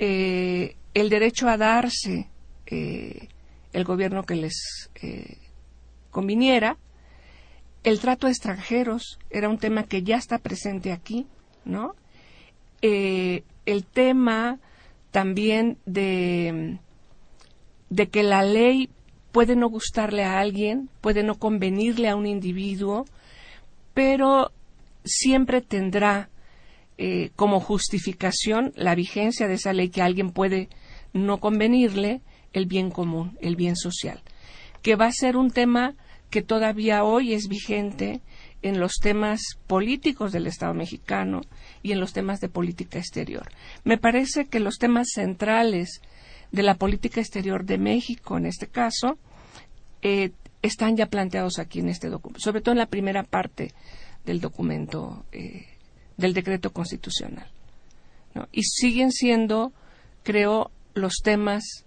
[0.00, 2.28] eh, el derecho a darse
[2.66, 3.28] eh,
[3.72, 5.38] el gobierno que les eh,
[6.10, 6.76] conviniera.
[7.84, 11.26] El trato a extranjeros era un tema que ya está presente aquí,
[11.64, 11.94] ¿no?
[12.82, 14.58] El tema
[15.12, 16.78] también de,
[17.90, 18.90] de que la ley
[19.36, 23.04] puede no gustarle a alguien, puede no convenirle a un individuo,
[23.92, 24.50] pero
[25.04, 26.30] siempre tendrá
[26.96, 30.70] eh, como justificación la vigencia de esa ley que alguien puede
[31.12, 32.22] no convenirle
[32.54, 34.22] el bien común, el bien social,
[34.80, 35.92] que va a ser un tema
[36.30, 38.22] que todavía hoy es vigente
[38.62, 41.42] en los temas políticos del Estado mexicano
[41.82, 43.50] y en los temas de política exterior.
[43.84, 46.00] Me parece que los temas centrales
[46.56, 49.18] de la política exterior de México, en este caso,
[50.00, 53.72] eh, están ya planteados aquí en este documento, sobre todo en la primera parte
[54.24, 55.66] del documento eh,
[56.16, 57.48] del decreto constitucional.
[58.34, 58.48] ¿no?
[58.52, 59.72] Y siguen siendo,
[60.22, 61.84] creo, los temas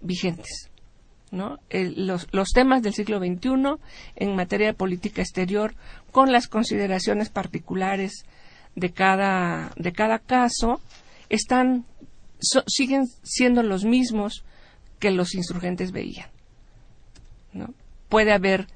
[0.00, 0.70] vigentes.
[1.30, 1.58] ¿no?
[1.70, 3.78] El, los, los, temas del siglo XXI
[4.16, 5.76] en materia de política exterior
[6.10, 8.24] con las consideraciones particulares
[8.74, 10.80] de cada, de cada caso
[11.28, 11.84] están,
[12.40, 14.44] so, siguen siendo los mismos
[14.98, 16.28] que los insurgentes veían.
[17.52, 17.74] ¿no?
[18.08, 18.66] Puede haber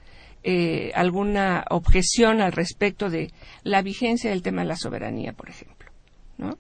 [0.42, 5.90] eh, alguna objeción al respecto de la vigencia del tema de la soberanía, por ejemplo.
[6.38, 6.59] ¿no?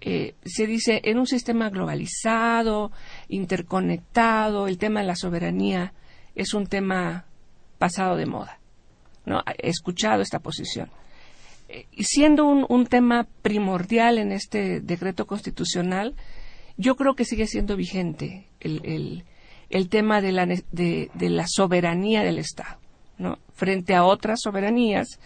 [0.00, 2.92] Eh, se dice en un sistema globalizado,
[3.28, 5.92] interconectado, el tema de la soberanía
[6.34, 7.24] es un tema
[7.78, 8.58] pasado de moda.
[9.24, 9.42] ¿no?
[9.58, 10.90] He escuchado esta posición.
[11.68, 16.14] Y siendo un, un, tema primordial en este decreto constitucional,
[16.76, 19.24] yo creo que sigue siendo vigente el, el,
[19.70, 22.78] el tema de la, de, de la soberanía del Estado,
[23.18, 23.38] ¿no?
[23.54, 25.18] Frente a otras soberanías.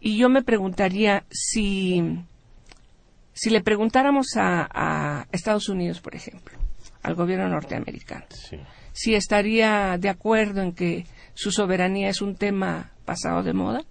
[0.00, 2.02] Y yo me preguntaría si,
[3.32, 6.58] si le preguntáramos a, a Estados Unidos, por ejemplo,
[7.02, 8.26] al gobierno norteamericano,
[8.92, 13.82] si estaría de acuerdo en que su soberanía es un tema pasado de moda,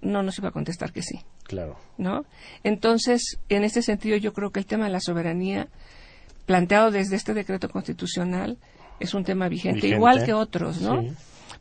[0.00, 1.20] no nos iba a contestar que sí.
[1.44, 1.76] Claro.
[1.98, 2.24] ¿No?
[2.62, 5.68] Entonces, en este sentido, yo creo que el tema de la soberanía,
[6.46, 8.58] planteado desde este decreto constitucional,
[8.98, 11.02] es un tema vigente, igual que otros, ¿no?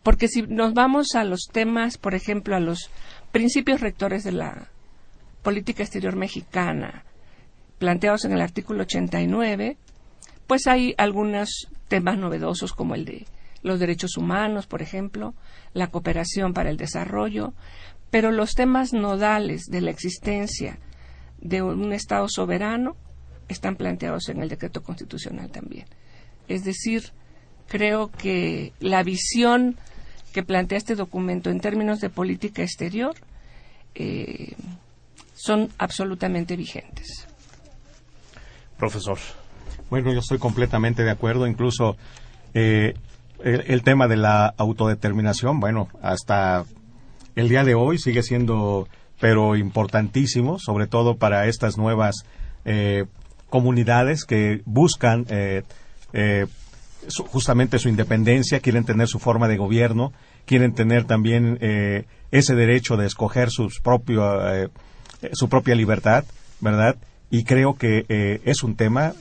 [0.03, 2.89] Porque si nos vamos a los temas, por ejemplo, a los
[3.31, 4.69] principios rectores de la
[5.41, 7.03] política exterior mexicana,
[7.77, 9.77] planteados en el artículo 89,
[10.47, 13.25] pues hay algunos temas novedosos como el de
[13.61, 15.33] los derechos humanos, por ejemplo,
[15.73, 17.53] la cooperación para el desarrollo,
[18.11, 20.79] pero los temas nodales de la existencia
[21.39, 22.95] de un Estado soberano
[23.47, 25.85] están planteados en el decreto constitucional también.
[26.47, 27.11] Es decir,
[27.67, 29.77] creo que la visión
[30.33, 33.15] que plantea este documento en términos de política exterior
[33.95, 34.55] eh,
[35.33, 37.27] son absolutamente vigentes.
[38.77, 39.17] Profesor.
[39.89, 41.47] Bueno, yo estoy completamente de acuerdo.
[41.47, 41.97] Incluso
[42.53, 42.93] eh,
[43.43, 46.65] el, tema de la autodeterminación, bueno, hasta
[47.39, 48.87] el día de hoy sigue siendo,
[49.19, 52.25] pero importantísimo, sobre todo para estas nuevas
[52.65, 53.05] eh,
[53.49, 55.63] comunidades que buscan eh,
[56.13, 56.47] eh,
[57.27, 60.11] justamente su independencia, quieren tener su forma de gobierno,
[60.45, 61.57] quieren tener también
[62.31, 64.21] ese derecho de escoger sus propio,
[65.31, 66.25] su propia libertad,
[66.59, 66.97] ¿verdad?
[67.31, 68.05] Y creo que
[68.43, 69.13] es un tema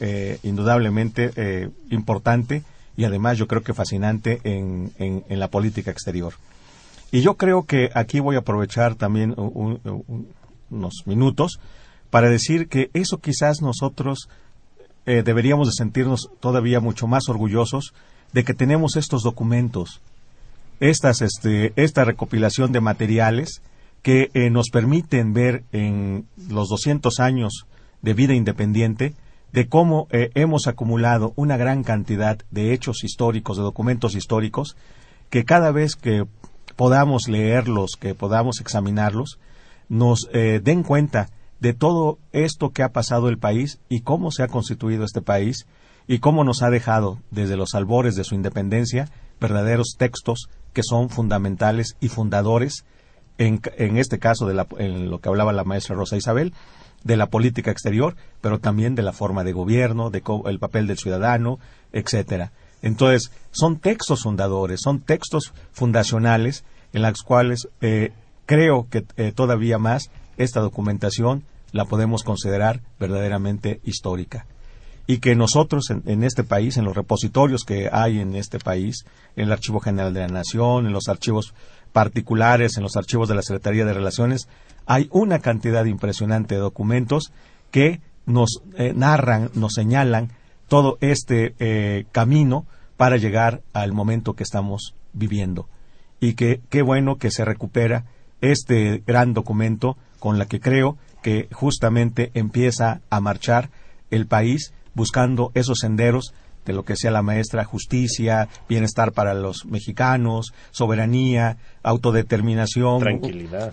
[0.42, 2.62] indudablemente importante
[2.96, 6.34] y además yo creo que fascinante en, en, la política exterior.
[7.10, 11.58] Y yo creo que aquí voy a aprovechar también unos minutos
[12.10, 14.28] para decir que eso quizás nosotros
[15.06, 17.94] eh, deberíamos de sentirnos todavía mucho más orgullosos
[18.32, 20.02] de que tenemos estos documentos,
[20.80, 23.62] estas, este, esta recopilación de materiales
[24.02, 27.66] que eh, nos permiten ver en los 200 años
[28.02, 29.14] de vida independiente
[29.52, 34.76] de cómo eh, hemos acumulado una gran cantidad de hechos históricos, de documentos históricos,
[35.30, 36.26] que cada vez que
[36.78, 39.40] podamos leerlos, que podamos examinarlos,
[39.88, 44.44] nos eh, den cuenta de todo esto que ha pasado el país y cómo se
[44.44, 45.66] ha constituido este país
[46.06, 49.08] y cómo nos ha dejado desde los albores de su independencia
[49.40, 52.84] verdaderos textos que son fundamentales y fundadores
[53.38, 56.54] en, en este caso de en lo que hablaba la maestra Rosa Isabel
[57.02, 60.98] de la política exterior, pero también de la forma de gobierno, de el papel del
[60.98, 61.58] ciudadano,
[61.92, 62.52] etcétera.
[62.82, 68.12] Entonces, son textos fundadores, son textos fundacionales en los cuales eh,
[68.46, 74.46] creo que eh, todavía más esta documentación la podemos considerar verdaderamente histórica.
[75.06, 79.04] Y que nosotros en, en, este país, en los repositorios que hay en este país,
[79.36, 81.54] en el Archivo General de la Nación, en los archivos
[81.92, 84.48] particulares, en los archivos de la Secretaría de Relaciones,
[84.86, 87.32] hay una cantidad impresionante de documentos
[87.70, 90.30] que nos eh, narran, nos señalan
[90.68, 95.68] todo este eh, camino para llegar al momento que estamos viviendo.
[96.20, 98.04] Y que qué bueno que se recupera
[98.40, 103.70] este gran documento con la que creo que justamente empieza a marchar
[104.10, 106.34] el país buscando esos senderos
[106.68, 113.72] de lo que sea la maestra, justicia, bienestar para los mexicanos, soberanía, autodeterminación, tranquilidad,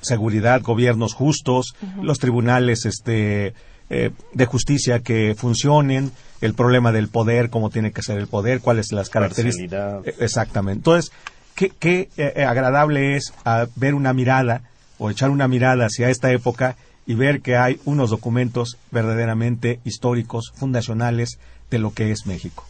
[0.00, 0.62] seguridad.
[0.62, 3.54] gobiernos justos, los tribunales este,
[3.90, 8.60] eh, de justicia que funcionen, el problema del poder, cómo tiene que ser el poder,
[8.60, 10.06] cuáles las características.
[10.06, 10.78] Eh, exactamente.
[10.78, 11.12] Entonces,
[11.54, 14.62] qué, qué eh, agradable es ah, ver una mirada
[14.98, 20.52] o echar una mirada hacia esta época y ver que hay unos documentos verdaderamente históricos,
[20.54, 21.38] fundacionales,
[21.70, 22.66] de lo que es México.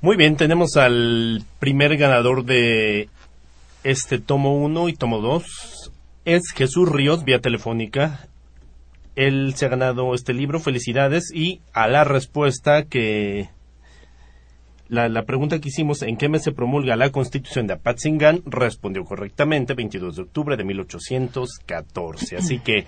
[0.00, 3.08] Muy bien, tenemos al primer ganador de
[3.84, 5.90] este tomo 1 y tomo 2.
[6.24, 8.28] Es Jesús Ríos, vía telefónica.
[9.16, 11.30] Él se ha ganado este libro, felicidades.
[11.34, 13.48] Y a la respuesta que...
[14.88, 18.42] La, pregunta que hicimos, ¿en qué mes se promulga la constitución de Apatzingán?
[18.44, 22.36] Respondió correctamente, 22 de octubre de 1814.
[22.36, 22.84] Así que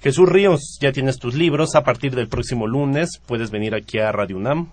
[0.00, 1.74] Jesús Ríos, ya tienes tus libros.
[1.74, 4.70] A partir del próximo lunes puedes venir aquí a Radio UNAM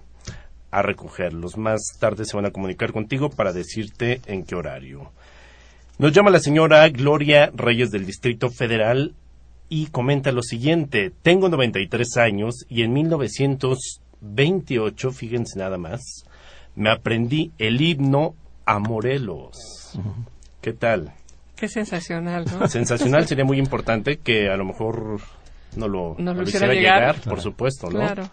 [0.70, 1.58] a recogerlos.
[1.58, 5.12] Más tarde se van a comunicar contigo para decirte en qué horario.
[5.98, 9.16] Nos llama la señora Gloria Reyes del Distrito Federal
[9.70, 11.12] y comenta lo siguiente.
[11.22, 16.24] Tengo 93 años y en 1928, fíjense nada más,
[16.76, 18.36] me aprendí el himno
[18.66, 20.00] a Morelos.
[20.62, 21.14] ¿Qué tal?
[21.56, 22.68] Qué sensacional, ¿no?
[22.68, 25.20] Sensacional sería muy importante que a lo mejor
[25.76, 28.00] no lo, hiciera llegar, por supuesto, ¿no?
[28.00, 28.30] Claro.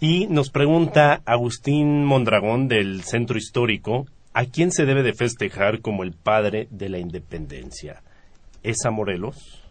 [0.00, 6.02] Y nos pregunta Agustín Mondragón del Centro Histórico, ¿a quién se debe de festejar como
[6.02, 8.02] el padre de la independencia?
[8.62, 9.63] ¿Es a Morelos?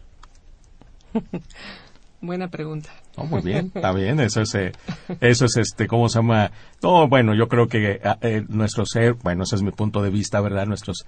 [2.20, 2.90] Buena pregunta.
[3.16, 4.72] Muy bien, está bien, eso es, eh,
[5.20, 6.50] eso es este, ¿cómo se llama?
[6.82, 8.90] No, bueno, yo creo que eh, eh, nuestros,
[9.22, 10.66] bueno, ese es mi punto de vista, ¿verdad?
[10.66, 11.04] Nuestros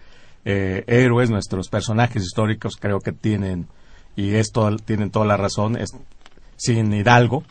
[0.49, 3.67] eh, héroes, nuestros personajes históricos creo que tienen,
[4.15, 5.77] y esto tienen toda la razón,
[6.57, 7.43] sin Hidalgo,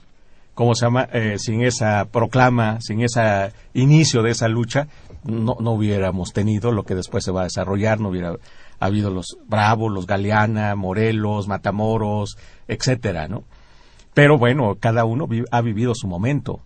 [0.54, 1.10] ¿cómo se llama?
[1.12, 4.88] Eh, sin esa proclama, sin ese inicio de esa lucha,
[5.26, 8.38] no, no hubiéramos tenido lo que después se va a desarrollar, no hubiera
[8.80, 13.44] habido los Bravos, los Galeana, Morelos, Matamoros, etcétera, ¿no?
[14.14, 16.62] Pero bueno, cada uno ha vivido su momento.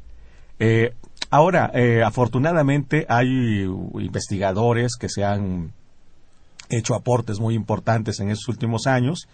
[0.59, 0.93] Eh,
[1.29, 5.71] ahora, eh, afortunadamente hay investigadores que se han
[6.69, 9.27] hecho aportes muy importantes en estos últimos años.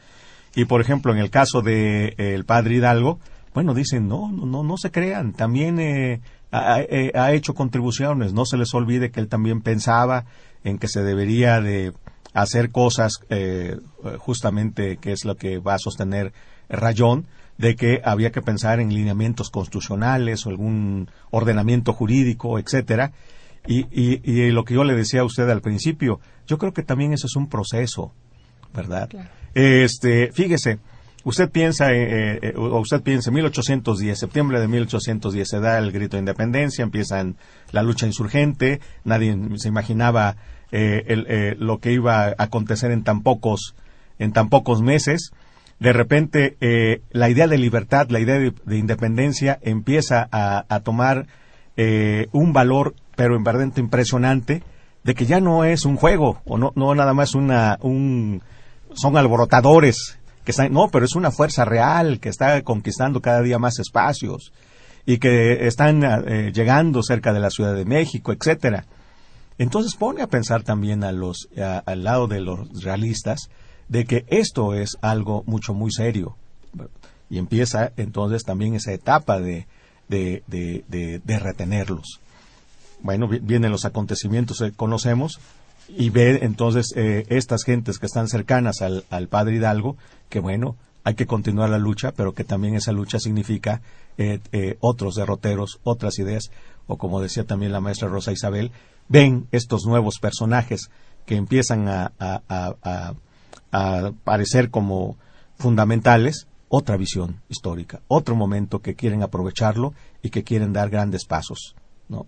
[0.55, 3.19] Y por ejemplo, en el caso de eh, el padre Hidalgo,
[3.53, 6.21] bueno, dicen, no, no, no, no se crean, también eh,
[6.51, 10.25] ha, eh, ha, hecho contribuciones, no se les olvide que él también pensaba
[10.63, 11.93] en que se debería de
[12.35, 13.77] hacer cosas, eh,
[14.19, 16.33] justamente, que es lo que va a sostener
[16.69, 17.25] Rayón,
[17.57, 23.13] de que había que pensar en lineamientos constitucionales o algún ordenamiento jurídico, etcétera.
[23.65, 26.83] Y, y, y, lo que yo le decía a usted al principio, yo creo que
[26.83, 28.11] también eso es un proceso,
[28.75, 29.09] ¿verdad?
[29.09, 29.29] Claro.
[29.55, 30.79] Este, fíjese,
[31.23, 36.17] usted piensa, eh, eh, o usted piensa, 1810, septiembre de 1810 se da el grito
[36.17, 37.25] de independencia, empieza
[37.71, 40.35] la lucha insurgente, nadie se imaginaba
[40.71, 43.75] eh, el, lo que iba a acontecer en tan pocos,
[44.19, 45.31] en tan pocos meses
[45.79, 50.79] de repente eh, la idea de libertad, la idea de, de independencia empieza a, a
[50.81, 51.27] tomar
[51.77, 54.63] eh, un valor, pero en verdad impresionante,
[55.03, 58.41] de que ya no es un juego, o no, no nada más una, un,
[58.93, 63.59] son alborotadores, que están, no, pero es una fuerza real que está conquistando cada día
[63.59, 64.53] más espacios
[65.05, 68.85] y que están eh, llegando cerca de la Ciudad de México, etcétera.
[69.57, 71.49] Entonces pone a pensar también a los,
[71.85, 73.49] al lado de los realistas,
[73.87, 76.35] de que esto es algo mucho muy serio
[77.29, 79.67] y empieza entonces también esa etapa de,
[80.07, 82.19] de, de, de, de retenerlos.
[83.01, 85.39] Bueno, vienen los acontecimientos que conocemos
[85.87, 89.97] y ve entonces eh, estas gentes que están cercanas al, al, padre Hidalgo
[90.29, 93.81] que bueno, hay que continuar la lucha, pero que también esa lucha significa
[94.17, 96.49] eh, eh, otros derroteros, otras ideas,
[96.87, 98.71] o como decía también la maestra Rosa Isabel,
[99.07, 100.89] ven estos nuevos personajes
[101.25, 103.13] que empiezan a, a,
[104.23, 105.17] parecer como
[105.57, 111.75] fundamentales, otra visión histórica, otro momento que quieren aprovecharlo y que quieren dar grandes pasos,
[112.07, 112.25] ¿no?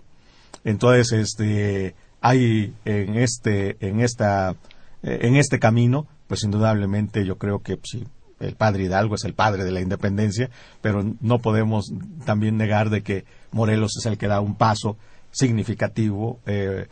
[0.64, 4.56] Entonces, este, hay en este, en esta,
[5.04, 8.06] en este camino, pues indudablemente yo creo que sí,
[8.40, 10.50] el padre Hidalgo es el padre de la independencia,
[10.82, 11.92] pero no podemos
[12.26, 14.98] también negar de que Morelos es el que da un paso
[15.32, 16.88] significativo, eh,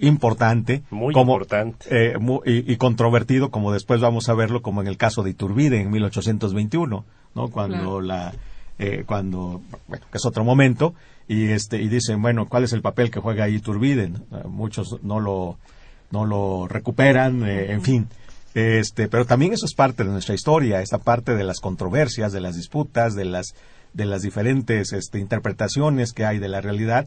[0.00, 1.86] importante, muy como, importante.
[1.90, 5.30] Eh, muy, y, y, controvertido, como después vamos a verlo, como en el caso de
[5.30, 7.48] Iturbide en 1821, ¿no?
[7.48, 8.00] Cuando claro.
[8.00, 8.32] la,
[8.78, 10.94] eh, cuando, bueno, que es otro momento,
[11.28, 14.10] y este, y dicen, bueno, ¿cuál es el papel que juega ahí Iturbide?
[14.46, 15.58] muchos no lo,
[16.10, 18.08] no lo recuperan, eh, en fin.
[18.54, 22.40] Este, pero también eso es parte de nuestra historia, esa parte de las controversias, de
[22.40, 23.54] las disputas, de las,
[23.92, 27.06] de las diferentes este, interpretaciones que hay de la realidad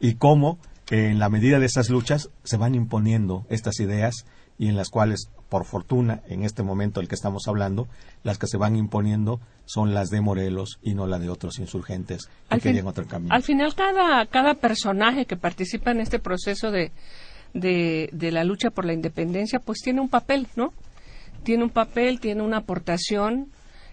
[0.00, 0.58] y cómo
[0.90, 4.26] en la medida de estas luchas se van imponiendo estas ideas
[4.58, 7.88] y en las cuales, por fortuna, en este momento del que estamos hablando,
[8.24, 12.26] las que se van imponiendo son las de Morelos y no las de otros insurgentes
[12.26, 13.34] que al querían otro camino.
[13.34, 16.92] Al final, cada, cada personaje que participa en este proceso de,
[17.54, 20.74] de, de la lucha por la independencia, pues tiene un papel, ¿no?
[21.42, 23.48] Tiene un papel, tiene una aportación,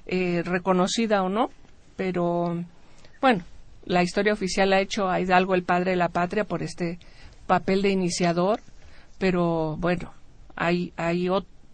[0.05, 1.49] eh, reconocida o no,
[1.95, 2.61] pero
[3.21, 3.43] bueno,
[3.87, 6.99] la historia oficial ha hecho a Hidalgo el padre de la patria por este
[7.47, 8.59] papel de iniciador,
[9.17, 10.13] pero bueno,
[10.55, 11.29] hay, hay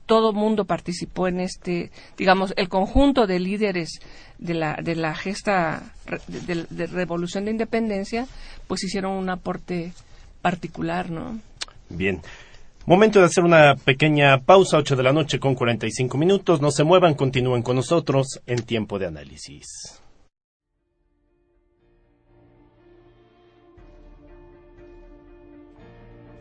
[0.06, 4.00] todo mundo participó en este, digamos, el conjunto de líderes
[4.38, 5.94] de la, de la gesta
[6.28, 8.28] de, de, de revolución de independencia,
[8.68, 9.94] pues hicieron un aporte
[10.42, 11.40] particular, ¿no?
[11.90, 12.22] Bien.
[12.86, 16.62] Momento de hacer una pequeña pausa, 8 de la noche con 45 minutos.
[16.62, 20.03] No se muevan, continúen con nosotros en tiempo de análisis.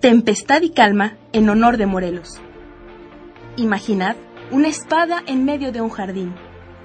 [0.02, 2.40] Tempestad y calma en honor de Morelos.
[3.54, 4.16] Imaginad
[4.50, 6.34] una espada en medio de un jardín.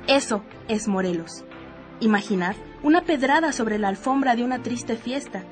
[0.06, 1.44] Eso es Morelos.
[2.00, 5.46] Imaginad una pedrada sobre la alfombra de una triste fiesta.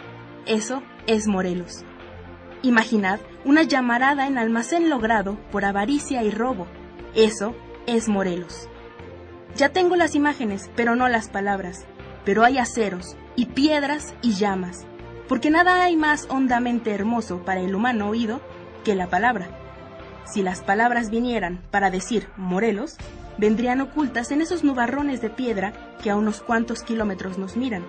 [0.45, 1.83] Eso es Morelos.
[2.61, 6.67] Imaginad una llamarada en almacén logrado por avaricia y robo.
[7.15, 7.55] Eso
[7.87, 8.69] es Morelos.
[9.55, 11.87] Ya tengo las imágenes, pero no las palabras.
[12.25, 14.87] pero hay aceros, y piedras y llamas,
[15.27, 18.41] porque nada hay más hondamente hermoso para el humano oído
[18.83, 19.47] que la palabra.
[20.25, 22.97] Si las palabras vinieran para decir Morelos,
[23.37, 27.83] vendrían ocultas en esos nubarrones de piedra que a unos cuantos kilómetros nos miran.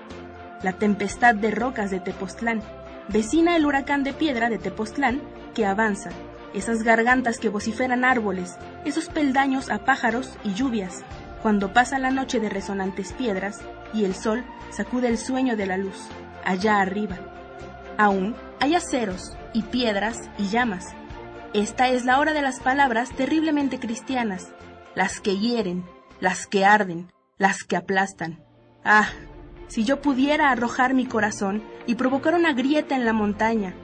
[0.63, 2.63] La tempestad de rocas de Tepoztlán,
[3.09, 5.21] vecina el huracán de piedra de Tepoztlán
[5.55, 6.11] que avanza,
[6.55, 11.05] esas gargantas que vociferan árboles, esos peldaños a pájaros y lluvias,
[11.43, 13.61] cuando pasa la noche de resonantes piedras
[13.93, 16.09] y el sol sacude el sueño de la luz,
[16.47, 17.19] allá arriba.
[17.99, 20.95] Aún hay aceros y piedras y llamas.
[21.53, 24.53] Esta es la hora de las palabras terriblemente cristianas,
[24.95, 25.85] las que hieren,
[26.21, 28.43] las que arden, las que aplastan.
[28.85, 29.09] Ah,
[29.69, 33.75] si yo pudiera arrojar mi corazón y provocar una grieta en la montaña,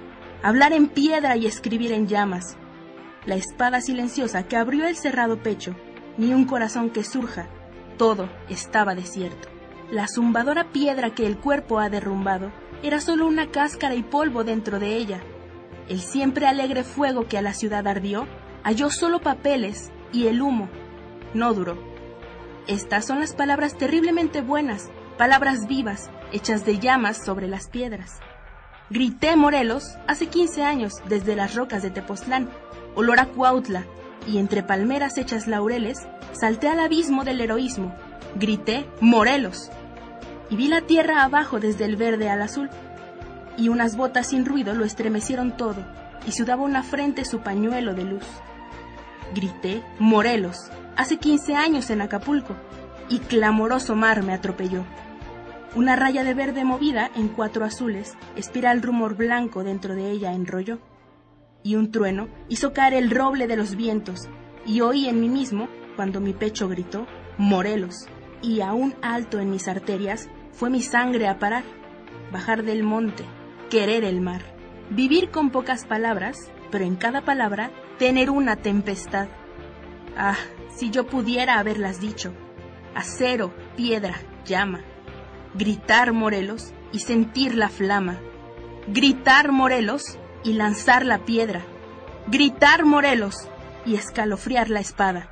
[0.42, 2.56] hablar en piedra y escribir en llamas.
[3.26, 5.74] La espada silenciosa que abrió el cerrado pecho,
[6.18, 7.46] ni un corazón que surja,
[7.96, 9.51] todo estaba desierto.
[9.92, 12.50] La zumbadora piedra que el cuerpo ha derrumbado
[12.82, 15.20] era solo una cáscara y polvo dentro de ella.
[15.86, 18.26] El siempre alegre fuego que a la ciudad ardió
[18.64, 20.70] halló solo papeles y el humo.
[21.34, 21.76] No duró.
[22.66, 24.88] Estas son las palabras terriblemente buenas,
[25.18, 28.18] palabras vivas, hechas de llamas sobre las piedras.
[28.88, 32.48] Grité Morelos hace 15 años desde las rocas de Tepoztlán,
[32.94, 33.84] olor a Cuautla,
[34.26, 35.98] y entre palmeras hechas laureles
[36.32, 37.94] salté al abismo del heroísmo.
[38.36, 39.70] Grité Morelos
[40.52, 42.68] y vi la tierra abajo desde el verde al azul,
[43.56, 45.82] y unas botas sin ruido lo estremecieron todo,
[46.26, 48.26] y sudaba una frente su pañuelo de luz.
[49.34, 52.54] Grité, Morelos, hace quince años en Acapulco,
[53.08, 54.84] y clamoroso mar me atropelló.
[55.74, 60.80] Una raya de verde movida en cuatro azules, espiral rumor blanco dentro de ella enrolló.
[61.62, 64.28] Y un trueno hizo caer el roble de los vientos,
[64.66, 67.06] y oí en mí mismo, cuando mi pecho gritó,
[67.38, 68.06] Morelos,
[68.42, 71.64] y aún alto en mis arterias, fue mi sangre a parar,
[72.30, 73.24] bajar del monte,
[73.70, 74.42] querer el mar,
[74.90, 79.28] vivir con pocas palabras, pero en cada palabra tener una tempestad.
[80.16, 80.36] Ah,
[80.74, 82.32] si yo pudiera haberlas dicho,
[82.94, 84.82] acero, piedra, llama,
[85.54, 88.20] gritar Morelos y sentir la flama,
[88.88, 91.62] gritar Morelos y lanzar la piedra,
[92.28, 93.48] gritar Morelos
[93.86, 95.30] y escalofriar la espada.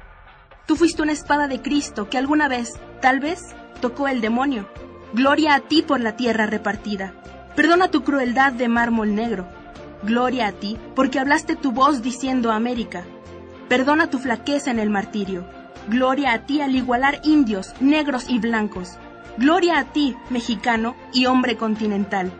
[0.66, 4.68] Tú fuiste una espada de Cristo que alguna vez, tal vez, tocó el demonio
[5.12, 7.14] Gloria a ti por la tierra repartida.
[7.56, 9.48] Perdona tu crueldad de mármol negro.
[10.04, 13.04] Gloria a ti porque hablaste tu voz diciendo América.
[13.68, 15.44] Perdona tu flaqueza en el martirio.
[15.88, 18.98] Gloria a ti al igualar indios, negros y blancos.
[19.36, 22.30] Gloria a ti, mexicano y hombre continental.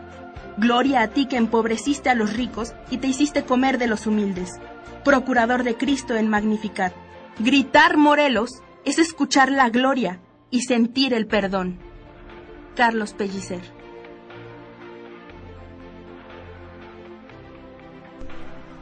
[0.57, 4.59] Gloria a ti que empobreciste a los ricos y te hiciste comer de los humildes.
[5.03, 6.93] Procurador de Cristo en Magnificat.
[7.39, 11.90] Gritar Morelos es escuchar la gloria y sentir el perdón.
[12.75, 13.61] Carlos Pellicer.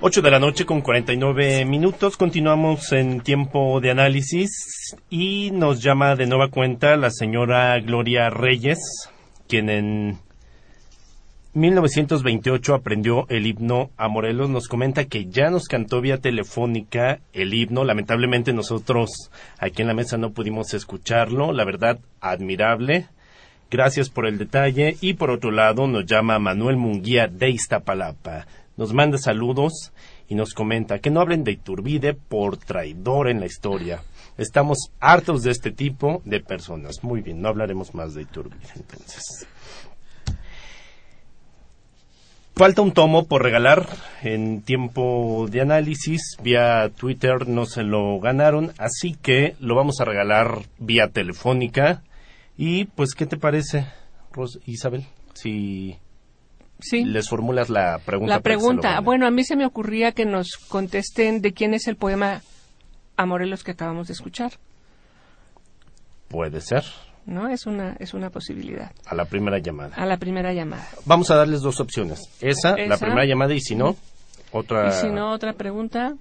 [0.02, 2.16] Ocho de la noche con 49 minutos.
[2.16, 8.80] Continuamos en tiempo de análisis y nos llama de nueva cuenta la señora Gloria Reyes,
[9.50, 10.18] quien en
[11.54, 14.50] 1928 aprendió el himno a Morelos.
[14.50, 17.84] Nos comenta que ya nos cantó vía telefónica el himno.
[17.84, 21.52] Lamentablemente nosotros aquí en la mesa no pudimos escucharlo.
[21.52, 23.10] La verdad, admirable.
[23.72, 24.98] Gracias por el detalle.
[25.00, 28.48] Y por otro lado, nos llama Manuel Munguía de Iztapalapa.
[28.78, 29.92] Nos manda saludos
[30.28, 34.02] y nos comenta que no hablen de Iturbide por traidor en la historia.
[34.38, 37.04] Estamos hartos de este tipo de personas.
[37.04, 39.48] Muy bien, no hablaremos más de Iturbide entonces.
[42.56, 43.88] Falta un tomo por regalar
[44.22, 46.38] en tiempo de análisis.
[46.42, 52.02] Vía Twitter no se lo ganaron, así que lo vamos a regalar vía telefónica
[52.62, 53.88] y pues, ¿qué te parece,
[54.66, 55.06] Isabel?
[55.34, 55.98] Si
[56.92, 58.34] les formulas la pregunta.
[58.36, 61.96] La pregunta, bueno, a mí se me ocurría que nos contesten de quién es el
[61.96, 62.42] poema
[63.16, 64.52] a Morelos que acabamos de escuchar.
[66.28, 66.84] Puede ser.
[67.26, 67.48] ¿no?
[67.48, 68.92] Es una, es una posibilidad.
[69.06, 69.96] A la primera llamada.
[69.96, 70.86] A la primera llamada.
[71.06, 72.30] Vamos a darles dos opciones.
[72.42, 73.96] Esa, la primera llamada, y si no,
[74.52, 74.90] otra.
[74.90, 76.14] Y si no, otra pregunta.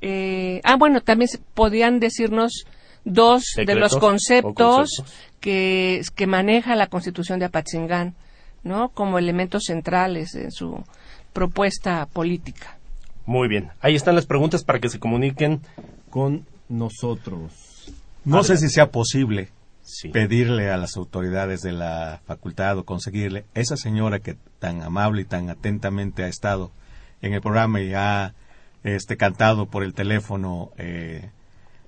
[0.00, 2.64] Eh, ah, bueno, también podrían decirnos
[3.04, 5.04] dos de los conceptos,
[5.40, 8.14] Que, que maneja la Constitución de Apatzingán,
[8.62, 8.90] ¿no?
[8.90, 10.84] Como elementos centrales en su
[11.32, 12.78] propuesta política.
[13.24, 13.70] Muy bien.
[13.80, 15.62] Ahí están las preguntas para que se comuniquen
[16.10, 17.90] con nosotros.
[18.24, 19.48] No sé si sea posible
[20.12, 25.24] pedirle a las autoridades de la facultad o conseguirle esa señora que tan amable y
[25.24, 26.70] tan atentamente ha estado
[27.22, 28.34] en el programa y ha
[28.84, 31.30] este cantado por el teléfono eh,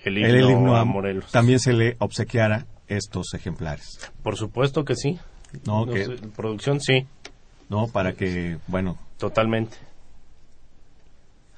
[0.05, 0.19] el
[0.51, 1.31] himno, a Morelos.
[1.31, 4.11] También se le obsequiara estos ejemplares.
[4.23, 5.19] Por supuesto que sí.
[5.67, 7.07] No, que- producción sí,
[7.69, 7.89] ¿no?
[7.89, 9.77] Para que, bueno, totalmente.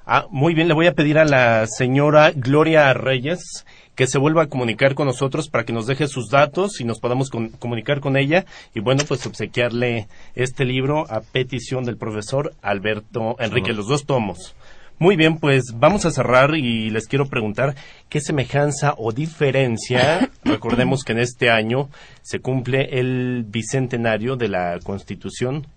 [0.07, 3.65] Ah, muy bien, le voy a pedir a la señora Gloria Reyes
[3.95, 6.99] que se vuelva a comunicar con nosotros para que nos deje sus datos y nos
[6.99, 12.53] podamos con- comunicar con ella y bueno, pues obsequiarle este libro a petición del profesor
[12.61, 14.53] Alberto Enrique, los dos tomos.
[14.97, 17.75] Muy bien, pues vamos a cerrar y les quiero preguntar
[18.07, 21.89] qué semejanza o diferencia, recordemos que en este año
[22.21, 25.67] se cumple el bicentenario de la Constitución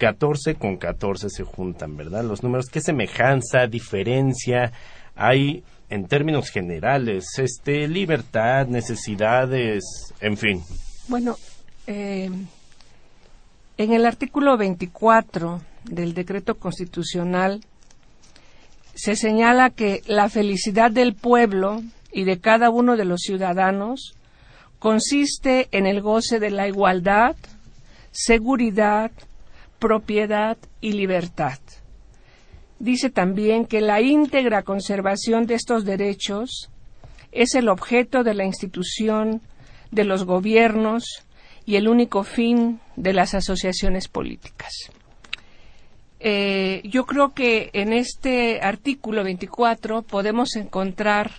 [0.00, 2.24] 14 con 14 se juntan, ¿verdad?
[2.24, 4.72] Los números, ¿qué semejanza, diferencia
[5.14, 7.26] hay en términos generales?
[7.38, 9.84] Este, libertad, necesidades,
[10.20, 10.62] en fin.
[11.06, 11.36] Bueno,
[11.86, 12.30] eh,
[13.76, 17.60] en el artículo 24 del decreto constitucional
[19.00, 21.80] se señala que la felicidad del pueblo
[22.12, 24.14] y de cada uno de los ciudadanos
[24.78, 27.34] consiste en el goce de la igualdad,
[28.10, 29.10] seguridad,
[29.78, 31.58] propiedad y libertad.
[32.78, 36.68] Dice también que la íntegra conservación de estos derechos
[37.32, 39.40] es el objeto de la institución,
[39.90, 41.24] de los gobiernos
[41.64, 44.90] y el único fin de las asociaciones políticas.
[46.20, 51.32] Eh, yo creo que en este artículo 24 podemos encontrar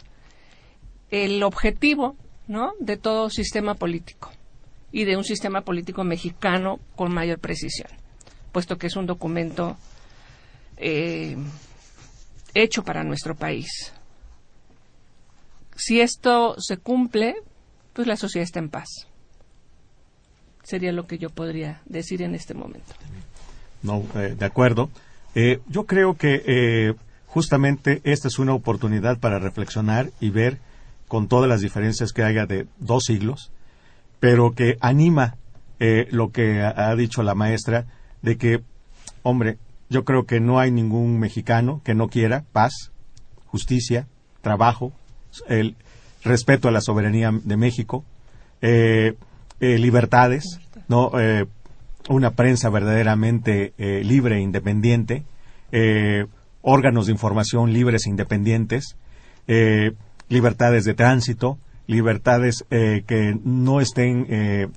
[1.11, 2.15] el objetivo
[2.79, 4.29] de todo sistema político
[4.91, 7.87] y de un sistema político mexicano con mayor precisión,
[8.51, 9.77] puesto que es un documento
[10.75, 11.37] eh,
[12.53, 13.93] hecho para nuestro país.
[15.77, 17.35] Si esto se cumple,
[17.93, 19.07] pues la sociedad está en paz.
[20.63, 22.93] Sería lo que yo podría decir en este momento.
[23.83, 24.89] No, eh, de acuerdo.
[25.35, 26.93] Eh, yo creo que eh,
[27.27, 30.59] justamente esta es una oportunidad para reflexionar y ver
[31.07, 33.51] con todas las diferencias que haya de dos siglos,
[34.19, 35.35] pero que anima
[35.83, 37.85] eh, lo que ha, dicho la maestra
[38.21, 38.61] de que,
[39.23, 39.57] hombre,
[39.89, 42.91] yo creo que no hay ningún mexicano que no quiera paz,
[43.47, 44.07] justicia,
[44.41, 44.93] trabajo,
[45.49, 45.75] el
[46.23, 48.05] respeto a la soberanía de México,
[48.61, 49.15] eh,
[49.59, 51.11] eh, libertades, no
[52.09, 55.23] una prensa verdaderamente eh, libre e independiente,
[55.71, 56.25] eh,
[56.61, 58.95] órganos de información libres e independientes,
[59.47, 59.93] eh,
[60.29, 64.71] libertades de tránsito, libertades que no estén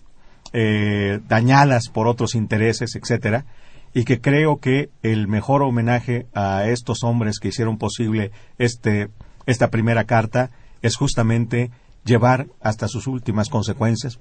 [1.29, 3.45] dañadas por otros intereses, etcétera,
[3.93, 9.11] y que creo que el mejor homenaje a estos hombres que hicieron posible este
[9.47, 10.51] esta primera carta
[10.83, 11.70] es justamente
[12.05, 14.18] llevar hasta sus últimas consecuencias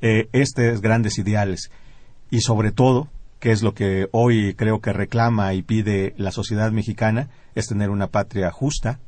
[0.00, 1.70] estos grandes ideales
[2.32, 3.08] y sobre todo,
[3.40, 7.90] que es lo que hoy creo que reclama y pide la sociedad mexicana, es tener
[7.90, 9.00] una patria justa,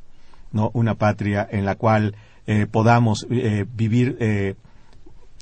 [0.53, 2.17] no una patria en la cual
[2.47, 4.57] eh, podamos eh, vivir eh,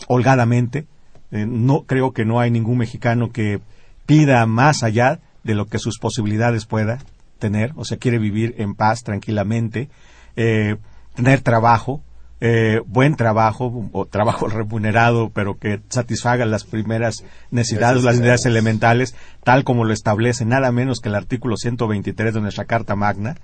[0.07, 0.87] holgadamente.
[1.33, 3.61] Eh, no creo que no hay ningún mexicano que
[4.07, 7.01] pida más allá de lo que sus posibilidades pueda
[7.41, 9.89] tener, o sea, quiere vivir en paz, tranquilamente,
[10.37, 10.77] eh,
[11.17, 12.01] tener trabajo,
[12.45, 19.15] eh, buen trabajo o trabajo remunerado, pero que satisfaga las primeras necesidades, las necesidades elementales,
[19.45, 23.37] tal como lo establece nada menos que el artículo 123 de nuestra Carta Magna.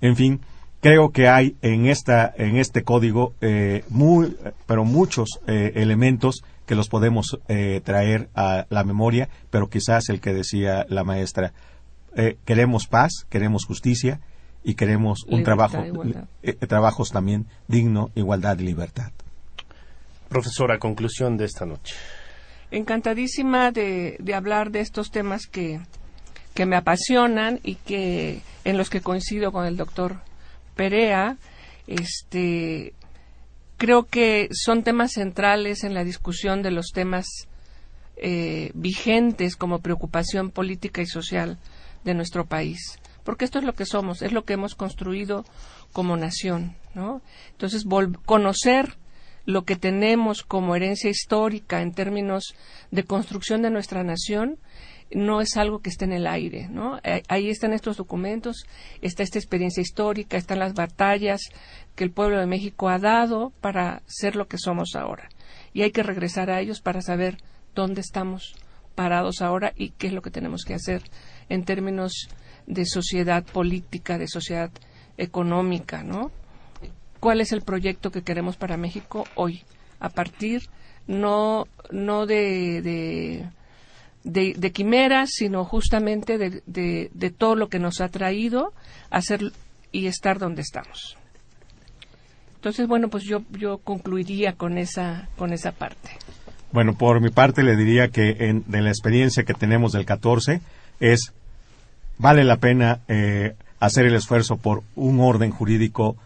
[0.00, 0.40] En fin,
[0.80, 4.36] creo que hay en esta en este código eh, muy,
[4.66, 10.20] pero muchos eh, elementos que los podemos eh, traer a la memoria, pero quizás el
[10.20, 11.52] que decía la maestra,
[12.14, 14.20] eh, queremos paz, queremos justicia
[14.68, 16.24] y queremos un Libertad, trabajo, igualdad.
[16.42, 19.12] eh, trabajos también digno, igualdad y libertad.
[20.28, 21.94] Profesora, conclusión de esta noche.
[22.72, 25.80] Encantadísima de, de hablar de estos temas que,
[26.52, 30.16] que me apasionan y que en los que coincido con el doctor
[30.74, 31.36] Perea.
[31.86, 32.92] Este,
[33.76, 37.26] creo que son temas centrales en la discusión de los temas
[38.16, 41.58] eh, vigentes como preocupación política y social
[42.02, 42.98] de nuestro país.
[43.26, 45.44] Porque esto es lo que somos, es lo que hemos construido
[45.92, 47.22] como nación, ¿no?
[47.50, 47.84] Entonces,
[48.24, 48.96] conocer
[49.44, 52.54] lo que tenemos como herencia histórica en términos
[52.92, 54.58] de construcción de nuestra nación
[55.10, 56.98] no es algo que esté en el aire, ¿no?
[57.02, 58.64] Eh, Ahí están estos documentos,
[59.02, 61.40] está esta experiencia histórica, están las batallas
[61.96, 65.28] que el pueblo de México ha dado para ser lo que somos ahora.
[65.72, 67.38] Y hay que regresar a ellos para saber
[67.74, 68.54] dónde estamos
[68.94, 71.02] parados ahora y qué es lo que tenemos que hacer
[71.48, 72.28] en términos
[72.66, 74.70] de sociedad política, de sociedad
[75.16, 76.30] económica, ¿no?
[77.20, 79.62] ¿Cuál es el proyecto que queremos para México hoy?
[80.00, 80.62] A partir
[81.06, 83.50] no, no de,
[84.24, 88.72] de, quimeras, sino justamente de, de, de todo lo que nos ha traído
[89.10, 89.52] a ser
[89.92, 91.16] y estar donde estamos.
[92.56, 96.10] Entonces, bueno, pues yo, yo concluiría con esa, con esa parte.
[96.72, 100.60] Bueno, por mi parte le diría que en, de la experiencia que tenemos del 14
[101.00, 101.32] es
[102.18, 106.16] vale la pena eh, hacer el esfuerzo por un orden jurídico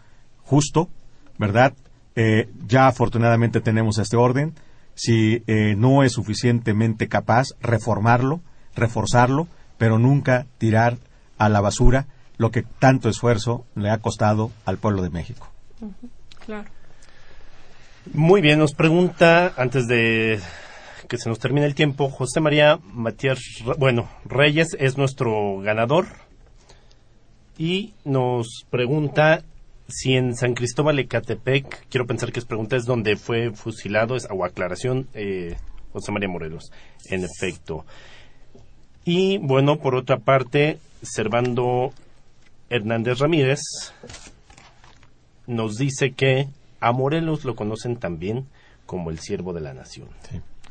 [0.43, 0.89] justo,
[1.37, 1.73] ¿verdad?
[2.15, 4.53] Eh, ya afortunadamente tenemos este orden.
[4.95, 8.41] Si eh, no es suficientemente capaz, reformarlo,
[8.75, 10.97] reforzarlo, pero nunca tirar
[11.37, 15.51] a la basura lo que tanto esfuerzo le ha costado al pueblo de México.
[16.45, 16.69] Claro.
[18.13, 20.39] Muy bien, nos pregunta, antes de
[21.11, 23.37] que se nos termine el tiempo, José María Matías,
[23.77, 26.05] bueno, Reyes es nuestro ganador
[27.57, 29.43] y nos pregunta
[29.89, 34.25] si en San Cristóbal Ecatepec, quiero pensar que es pregunta, es donde fue fusilado, es,
[34.31, 35.57] o aclaración, eh,
[35.91, 36.71] José María Morelos,
[37.09, 37.85] en efecto.
[39.03, 41.91] Y bueno, por otra parte, Servando
[42.69, 43.59] Hernández Ramírez
[45.45, 46.47] nos dice que
[46.79, 48.47] a Morelos lo conocen también
[48.85, 50.07] como el siervo de la nación.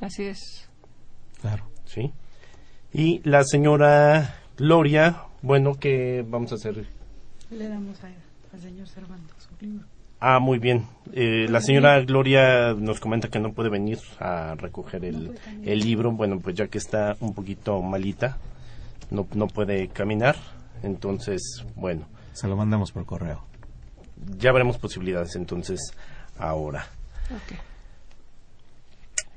[0.01, 0.69] Así es.
[1.41, 1.65] Claro.
[1.85, 2.13] Sí.
[2.93, 6.87] Y la señora Gloria, bueno, que vamos a hacer?
[7.51, 9.87] Le damos al señor Servando su libro.
[10.19, 10.87] Ah, muy bien.
[11.13, 16.13] Eh, la señora Gloria nos comenta que no puede venir a recoger el, el libro.
[16.13, 18.37] Bueno, pues ya que está un poquito malita,
[19.11, 20.37] no, no puede caminar.
[20.83, 22.07] Entonces, bueno.
[22.33, 23.45] Se lo mandamos por correo.
[24.39, 25.95] Ya veremos posibilidades entonces
[26.39, 26.87] ahora.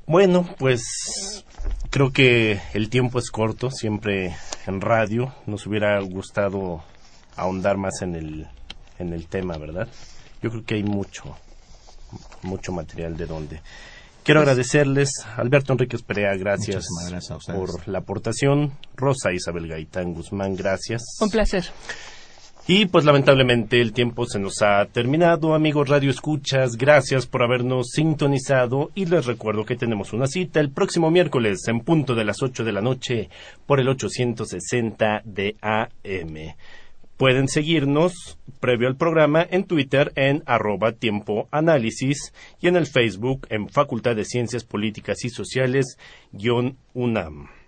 [0.05, 1.45] Bueno, pues
[1.89, 4.35] creo que el tiempo es corto, siempre
[4.67, 5.33] en radio.
[5.45, 6.83] Nos hubiera gustado
[7.35, 8.47] ahondar más en el,
[8.99, 9.87] en el tema, ¿verdad?
[10.41, 11.37] Yo creo que hay mucho,
[12.41, 13.61] mucho material de donde.
[14.23, 18.71] Quiero agradecerles, Alberto Enríquez Perea, gracias, gracias por la aportación.
[18.95, 21.01] Rosa Isabel Gaitán Guzmán, gracias.
[21.19, 21.65] Un placer.
[22.65, 27.89] Y pues lamentablemente el tiempo se nos ha terminado, amigos Radio Escuchas, gracias por habernos
[27.89, 32.41] sintonizado y les recuerdo que tenemos una cita el próximo miércoles en punto de las
[32.41, 33.29] 8 de la noche
[33.65, 36.55] por el 860 de AM.
[37.17, 43.45] Pueden seguirnos previo al programa en Twitter en arroba tiempo análisis y en el Facebook
[43.49, 45.97] en Facultad de Ciencias Políticas y Sociales
[46.31, 47.62] guion UNAM.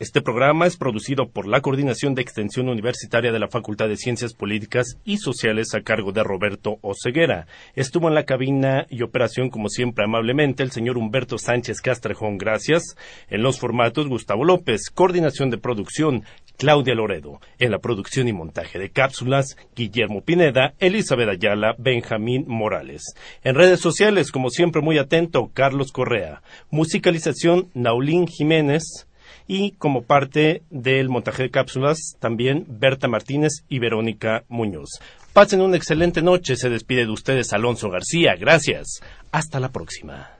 [0.00, 4.32] Este programa es producido por la Coordinación de Extensión Universitaria de la Facultad de Ciencias
[4.32, 7.46] Políticas y Sociales a cargo de Roberto Oceguera.
[7.74, 12.38] Estuvo en la cabina y operación, como siempre, amablemente, el señor Humberto Sánchez Castrejón.
[12.38, 12.96] Gracias.
[13.28, 14.88] En los formatos, Gustavo López.
[14.88, 16.24] Coordinación de producción,
[16.56, 17.38] Claudia Loredo.
[17.58, 23.02] En la producción y montaje de cápsulas, Guillermo Pineda, Elizabeth Ayala, Benjamín Morales.
[23.44, 26.40] En redes sociales, como siempre, muy atento, Carlos Correa.
[26.70, 29.06] Musicalización, Naulín Jiménez
[29.52, 35.00] y como parte del montaje de cápsulas también Berta Martínez y Verónica Muñoz.
[35.32, 36.54] Pasen una excelente noche.
[36.54, 38.36] Se despide de ustedes Alonso García.
[38.38, 39.00] Gracias.
[39.32, 40.30] Hasta la próxima.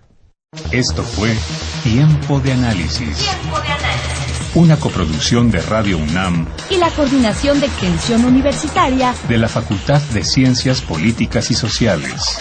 [0.71, 1.35] Esto fue
[1.83, 3.17] Tiempo de Análisis.
[3.19, 4.55] Tiempo de análisis.
[4.55, 10.23] Una coproducción de Radio UNAM Y la Coordinación de Extensión Universitaria de la Facultad de
[10.23, 12.39] Ciencias Políticas y Sociales.